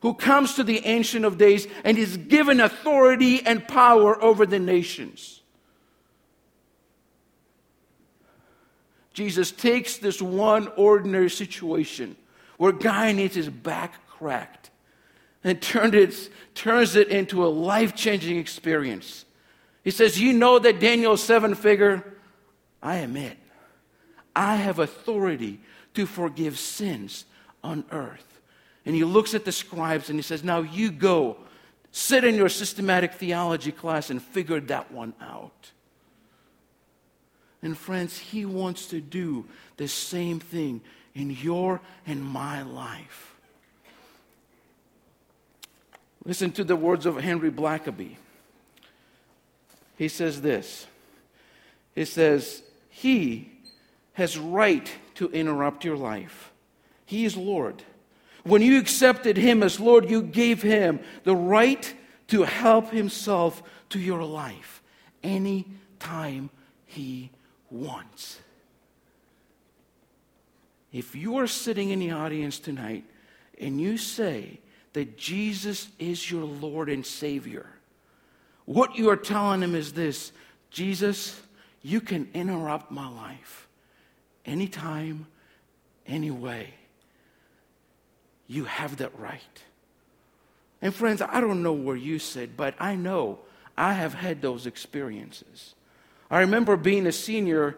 who 0.00 0.14
comes 0.14 0.54
to 0.54 0.64
the 0.64 0.84
Ancient 0.86 1.26
of 1.26 1.36
Days 1.36 1.68
and 1.84 1.98
is 1.98 2.16
given 2.16 2.60
authority 2.60 3.44
and 3.44 3.68
power 3.68 4.20
over 4.24 4.46
the 4.46 4.58
nations. 4.58 5.42
Jesus 9.12 9.52
takes 9.52 9.98
this 9.98 10.22
one 10.22 10.68
ordinary 10.76 11.28
situation 11.28 12.16
where 12.56 12.72
guy 12.72 13.12
needs 13.12 13.34
his 13.34 13.50
back 13.50 14.06
cracked 14.08 14.70
and 15.44 15.60
turned 15.62 15.94
it, 15.94 16.30
turns 16.54 16.96
it 16.96 17.08
into 17.08 17.44
a 17.44 17.48
life 17.48 17.94
changing 17.94 18.38
experience. 18.38 19.26
He 19.82 19.90
says, 19.90 20.20
You 20.20 20.32
know 20.32 20.58
that 20.58 20.80
Daniel 20.80 21.16
7 21.16 21.54
figure? 21.54 22.04
I 22.82 22.96
am 22.98 23.16
it. 23.16 23.36
I 24.34 24.56
have 24.56 24.78
authority 24.78 25.60
to 25.94 26.06
forgive 26.06 26.58
sins 26.58 27.24
on 27.62 27.84
earth. 27.90 28.40
And 28.84 28.94
he 28.94 29.04
looks 29.04 29.34
at 29.34 29.44
the 29.44 29.52
scribes 29.52 30.08
and 30.08 30.18
he 30.18 30.22
says, 30.22 30.42
Now 30.42 30.60
you 30.60 30.90
go, 30.90 31.36
sit 31.90 32.24
in 32.24 32.34
your 32.34 32.48
systematic 32.48 33.14
theology 33.14 33.72
class 33.72 34.10
and 34.10 34.22
figure 34.22 34.60
that 34.60 34.90
one 34.90 35.14
out. 35.20 35.70
And 37.62 37.78
friends, 37.78 38.18
he 38.18 38.44
wants 38.44 38.86
to 38.86 39.00
do 39.00 39.46
the 39.76 39.86
same 39.86 40.40
thing 40.40 40.80
in 41.14 41.30
your 41.30 41.80
and 42.06 42.22
my 42.22 42.62
life. 42.62 43.34
Listen 46.24 46.50
to 46.52 46.64
the 46.64 46.76
words 46.76 47.06
of 47.06 47.16
Henry 47.16 47.50
Blackaby 47.50 48.16
he 49.96 50.08
says 50.08 50.40
this. 50.40 50.86
He 51.94 52.04
says, 52.04 52.62
He 52.88 53.52
has 54.14 54.38
right 54.38 54.90
to 55.14 55.30
interrupt 55.30 55.84
your 55.84 55.96
life. 55.96 56.52
He 57.04 57.24
is 57.24 57.36
Lord. 57.36 57.82
When 58.44 58.62
you 58.62 58.78
accepted 58.78 59.36
Him 59.36 59.62
as 59.62 59.78
Lord, 59.78 60.10
you 60.10 60.22
gave 60.22 60.62
Him 60.62 61.00
the 61.24 61.36
right 61.36 61.94
to 62.28 62.42
help 62.42 62.90
Himself 62.90 63.62
to 63.90 63.98
your 63.98 64.24
life 64.24 64.82
any 65.22 65.66
time 65.98 66.50
He 66.86 67.30
wants. 67.70 68.40
If 70.92 71.14
you 71.14 71.38
are 71.38 71.46
sitting 71.46 71.90
in 71.90 72.00
the 72.00 72.10
audience 72.10 72.58
tonight 72.58 73.04
and 73.58 73.80
you 73.80 73.96
say 73.96 74.60
that 74.92 75.16
Jesus 75.16 75.88
is 75.98 76.30
your 76.30 76.44
Lord 76.44 76.90
and 76.90 77.04
Savior, 77.04 77.66
what 78.64 78.96
you 78.96 79.10
are 79.10 79.16
telling 79.16 79.62
him 79.62 79.74
is 79.74 79.92
this 79.92 80.32
Jesus, 80.70 81.40
you 81.82 82.00
can 82.00 82.28
interrupt 82.34 82.90
my 82.90 83.08
life 83.08 83.68
anytime, 84.44 85.26
anyway. 86.06 86.74
You 88.46 88.64
have 88.64 88.98
that 88.98 89.18
right. 89.18 89.62
And 90.80 90.94
friends, 90.94 91.22
I 91.22 91.40
don't 91.40 91.62
know 91.62 91.72
where 91.72 91.96
you 91.96 92.18
sit, 92.18 92.56
but 92.56 92.74
I 92.78 92.96
know 92.96 93.38
I 93.76 93.94
have 93.94 94.14
had 94.14 94.42
those 94.42 94.66
experiences. 94.66 95.74
I 96.30 96.40
remember 96.40 96.76
being 96.76 97.06
a 97.06 97.12
senior 97.12 97.76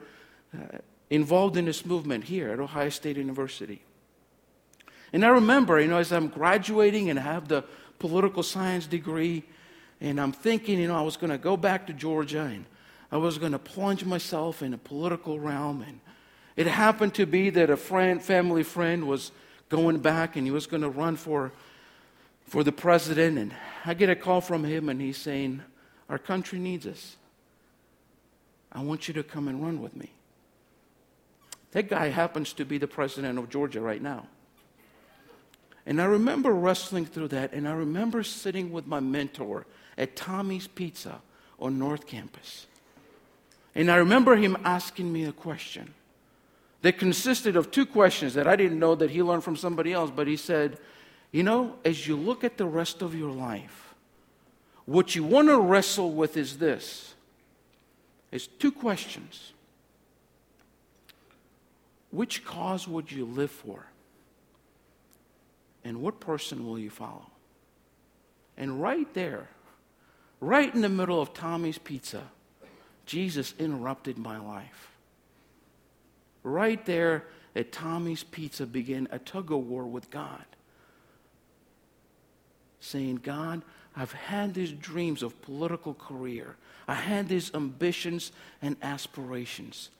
uh, 0.54 0.78
involved 1.10 1.56
in 1.56 1.66
this 1.66 1.84
movement 1.84 2.24
here 2.24 2.50
at 2.50 2.60
Ohio 2.60 2.88
State 2.88 3.16
University. 3.16 3.82
And 5.12 5.24
I 5.24 5.28
remember, 5.28 5.78
you 5.80 5.86
know, 5.86 5.98
as 5.98 6.12
I'm 6.12 6.28
graduating 6.28 7.10
and 7.10 7.18
have 7.18 7.46
the 7.46 7.64
political 7.98 8.42
science 8.42 8.86
degree, 8.86 9.44
and 10.00 10.20
I'm 10.20 10.32
thinking, 10.32 10.78
you 10.78 10.88
know, 10.88 10.96
I 10.96 11.02
was 11.02 11.16
going 11.16 11.30
to 11.30 11.38
go 11.38 11.56
back 11.56 11.86
to 11.86 11.92
Georgia 11.92 12.42
and 12.42 12.66
I 13.10 13.16
was 13.16 13.38
going 13.38 13.52
to 13.52 13.58
plunge 13.58 14.04
myself 14.04 14.62
in 14.62 14.74
a 14.74 14.78
political 14.78 15.38
realm. 15.38 15.82
And 15.82 16.00
it 16.56 16.66
happened 16.66 17.14
to 17.14 17.26
be 17.26 17.50
that 17.50 17.70
a 17.70 17.76
friend, 17.76 18.22
family 18.22 18.62
friend, 18.62 19.06
was 19.06 19.32
going 19.68 19.98
back 19.98 20.36
and 20.36 20.46
he 20.46 20.50
was 20.50 20.66
going 20.66 20.82
to 20.82 20.88
run 20.88 21.16
for, 21.16 21.52
for 22.46 22.64
the 22.64 22.72
president. 22.72 23.38
And 23.38 23.54
I 23.84 23.94
get 23.94 24.10
a 24.10 24.16
call 24.16 24.40
from 24.40 24.64
him 24.64 24.88
and 24.88 25.00
he's 25.00 25.18
saying, 25.18 25.62
Our 26.08 26.18
country 26.18 26.58
needs 26.58 26.86
us. 26.86 27.16
I 28.72 28.82
want 28.82 29.06
you 29.06 29.14
to 29.14 29.22
come 29.22 29.46
and 29.46 29.62
run 29.62 29.80
with 29.80 29.94
me. 29.94 30.10
That 31.70 31.88
guy 31.88 32.08
happens 32.08 32.52
to 32.54 32.64
be 32.64 32.78
the 32.78 32.86
president 32.88 33.38
of 33.38 33.48
Georgia 33.48 33.80
right 33.80 34.02
now. 34.02 34.26
And 35.86 36.00
I 36.00 36.06
remember 36.06 36.52
wrestling 36.52 37.04
through 37.04 37.28
that, 37.28 37.52
and 37.52 37.68
I 37.68 37.72
remember 37.72 38.22
sitting 38.22 38.72
with 38.72 38.86
my 38.86 39.00
mentor 39.00 39.66
at 39.96 40.16
Tommy's 40.16 40.66
Pizza 40.66 41.20
on 41.58 41.78
North 41.78 42.06
Campus. 42.06 42.66
And 43.74 43.90
I 43.90 43.96
remember 43.96 44.36
him 44.36 44.56
asking 44.64 45.12
me 45.12 45.24
a 45.24 45.32
question 45.32 45.94
that 46.82 46.98
consisted 46.98 47.56
of 47.56 47.70
two 47.70 47.86
questions 47.86 48.34
that 48.34 48.46
I 48.46 48.56
didn't 48.56 48.78
know 48.78 48.94
that 48.94 49.10
he 49.10 49.22
learned 49.22 49.42
from 49.42 49.56
somebody 49.56 49.92
else, 49.92 50.10
but 50.14 50.26
he 50.26 50.36
said, 50.36 50.78
You 51.32 51.42
know, 51.42 51.76
as 51.84 52.06
you 52.06 52.16
look 52.16 52.44
at 52.44 52.58
the 52.58 52.66
rest 52.66 53.02
of 53.02 53.14
your 53.14 53.32
life, 53.32 53.94
what 54.84 55.14
you 55.14 55.24
want 55.24 55.48
to 55.48 55.58
wrestle 55.58 56.12
with 56.12 56.36
is 56.36 56.58
this. 56.58 57.14
It's 58.30 58.46
two 58.46 58.70
questions. 58.70 59.52
Which 62.10 62.44
cause 62.44 62.86
would 62.86 63.10
you 63.10 63.24
live 63.24 63.50
for? 63.50 63.86
And 65.84 66.00
what 66.00 66.20
person 66.20 66.66
will 66.66 66.78
you 66.78 66.90
follow? 66.90 67.30
And 68.56 68.80
right 68.80 69.12
there, 69.14 69.48
right 70.46 70.72
in 70.74 70.80
the 70.80 70.88
middle 70.88 71.20
of 71.20 71.32
Tommy's 71.32 71.78
Pizza, 71.78 72.22
Jesus 73.06 73.54
interrupted 73.58 74.18
my 74.18 74.38
life. 74.38 74.90
Right 76.42 76.84
there 76.84 77.24
at 77.56 77.72
Tommy's 77.72 78.24
Pizza 78.24 78.66
began 78.66 79.08
a 79.10 79.18
tug 79.18 79.50
of 79.50 79.66
war 79.66 79.86
with 79.86 80.10
God. 80.10 80.44
Saying, 82.80 83.20
God, 83.22 83.62
I've 83.96 84.12
had 84.12 84.54
these 84.54 84.72
dreams 84.72 85.22
of 85.22 85.40
political 85.42 85.94
career. 85.94 86.56
I 86.86 86.94
had 86.94 87.28
these 87.28 87.54
ambitions 87.54 88.32
and 88.60 88.76
aspirations. 88.82 89.90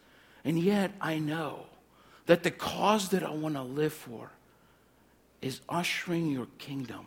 And 0.45 0.59
yet 0.59 0.93
I 1.01 1.19
know 1.19 1.67
that 2.27 2.43
the 2.43 2.51
cause 2.51 3.11
that 3.11 3.23
I 3.23 3.31
want 3.31 3.55
to 3.55 3.63
live 3.63 3.93
for 3.93 4.31
is 5.41 5.61
ushering 5.69 6.31
your 6.31 6.47
kingdom 6.59 7.07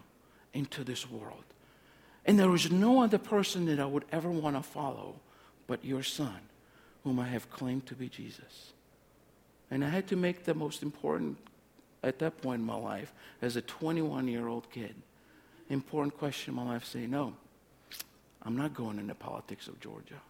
into 0.54 0.84
this 0.84 1.10
world. 1.10 1.43
And 2.27 2.37
there 2.37 2.49
was 2.49 2.69
no 2.69 3.01
other 3.01 3.17
person 3.17 3.65
that 3.67 3.79
I 3.79 3.85
would 3.85 4.03
ever 4.11 4.29
want 4.29 4.57
to 4.57 4.61
follow 4.61 5.15
but 5.65 5.83
your 5.83 6.03
son, 6.03 6.37
whom 7.03 7.19
I 7.19 7.27
have 7.27 7.49
claimed 7.49 7.85
to 7.87 7.95
be 7.95 8.09
Jesus. 8.09 8.73
And 9.71 9.83
I 9.83 9.89
had 9.89 10.07
to 10.07 10.15
make 10.15 10.43
the 10.43 10.53
most 10.53 10.83
important, 10.83 11.37
at 12.03 12.19
that 12.19 12.41
point 12.41 12.59
in 12.59 12.65
my 12.65 12.75
life, 12.75 13.13
as 13.41 13.55
a 13.55 13.61
21 13.61 14.27
year 14.27 14.47
old 14.47 14.69
kid, 14.69 14.95
important 15.69 16.17
question 16.17 16.51
in 16.51 16.63
my 16.63 16.73
life 16.73 16.85
say, 16.85 17.07
no, 17.07 17.33
I'm 18.43 18.55
not 18.55 18.73
going 18.73 18.99
into 18.99 19.15
politics 19.15 19.67
of 19.67 19.79
Georgia. 19.79 20.21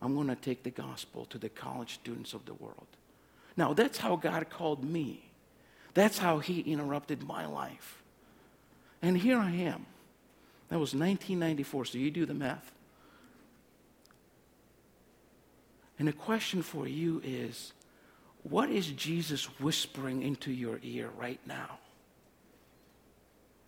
I'm 0.00 0.14
going 0.14 0.28
to 0.28 0.36
take 0.36 0.64
the 0.64 0.70
gospel 0.70 1.24
to 1.26 1.38
the 1.38 1.48
college 1.48 1.94
students 1.94 2.34
of 2.34 2.44
the 2.44 2.54
world. 2.54 2.86
Now, 3.56 3.72
that's 3.72 3.98
how 3.98 4.16
God 4.16 4.50
called 4.50 4.84
me. 4.84 5.30
That's 5.94 6.18
how 6.18 6.38
He 6.38 6.60
interrupted 6.60 7.22
my 7.22 7.46
life. 7.46 8.02
And 9.00 9.18
here 9.18 9.38
I 9.38 9.50
am. 9.52 9.86
That 10.72 10.78
was 10.78 10.94
1994, 10.94 11.84
so 11.84 11.98
you 11.98 12.10
do 12.10 12.24
the 12.24 12.32
math. 12.32 12.72
And 15.98 16.08
the 16.08 16.14
question 16.14 16.62
for 16.62 16.88
you 16.88 17.20
is 17.22 17.74
what 18.42 18.70
is 18.70 18.86
Jesus 18.86 19.44
whispering 19.60 20.22
into 20.22 20.50
your 20.50 20.80
ear 20.82 21.10
right 21.18 21.38
now? 21.46 21.78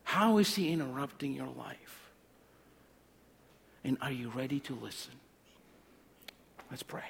How 0.04 0.38
is 0.38 0.54
He 0.54 0.72
interrupting 0.72 1.34
your 1.34 1.48
life? 1.48 2.08
And 3.84 3.98
are 4.00 4.10
you 4.10 4.30
ready 4.30 4.58
to 4.60 4.74
listen? 4.74 5.12
Let's 6.70 6.82
pray. 6.82 7.04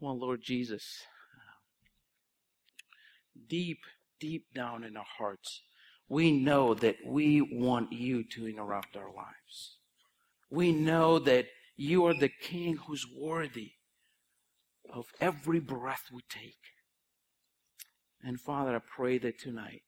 well, 0.00 0.18
Lord 0.18 0.42
Jesus, 0.42 1.04
deep, 3.48 3.78
deep 4.20 4.46
down 4.54 4.84
in 4.84 4.96
our 4.96 5.06
hearts, 5.18 5.62
we 6.08 6.30
know 6.30 6.74
that 6.74 6.96
we 7.04 7.40
want 7.40 7.92
you 7.92 8.24
to 8.32 8.48
interrupt 8.48 8.96
our 8.96 9.12
lives. 9.12 9.78
We 10.50 10.72
know 10.72 11.18
that 11.18 11.46
you 11.76 12.06
are 12.06 12.14
the 12.14 12.30
King 12.40 12.76
who's 12.86 13.06
worthy 13.14 13.72
of 14.92 15.06
every 15.20 15.60
breath 15.60 16.04
we 16.12 16.22
take. 16.28 16.58
And 18.22 18.40
Father, 18.40 18.76
I 18.76 18.80
pray 18.96 19.18
that 19.18 19.38
tonight 19.38 19.82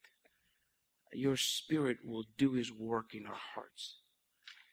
your 1.12 1.36
Spirit 1.36 1.98
will 2.04 2.24
do 2.36 2.52
His 2.52 2.72
work 2.72 3.14
in 3.14 3.26
our 3.26 3.38
hearts. 3.54 3.98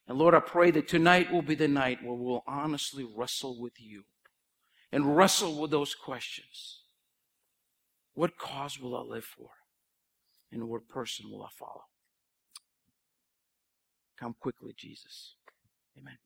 And 0.07 0.17
Lord, 0.17 0.35
I 0.35 0.39
pray 0.39 0.71
that 0.71 0.87
tonight 0.87 1.31
will 1.31 1.41
be 1.41 1.55
the 1.55 1.67
night 1.67 2.03
where 2.03 2.15
we'll 2.15 2.43
honestly 2.47 3.05
wrestle 3.15 3.59
with 3.59 3.73
you 3.79 4.03
and 4.91 5.15
wrestle 5.15 5.59
with 5.59 5.71
those 5.71 5.95
questions. 5.95 6.81
What 8.15 8.37
cause 8.37 8.79
will 8.79 8.97
I 8.97 9.01
live 9.01 9.25
for? 9.25 9.49
And 10.51 10.69
what 10.69 10.87
person 10.89 11.29
will 11.29 11.43
I 11.43 11.49
follow? 11.57 11.83
Come 14.19 14.35
quickly, 14.39 14.73
Jesus. 14.77 15.35
Amen. 15.99 16.17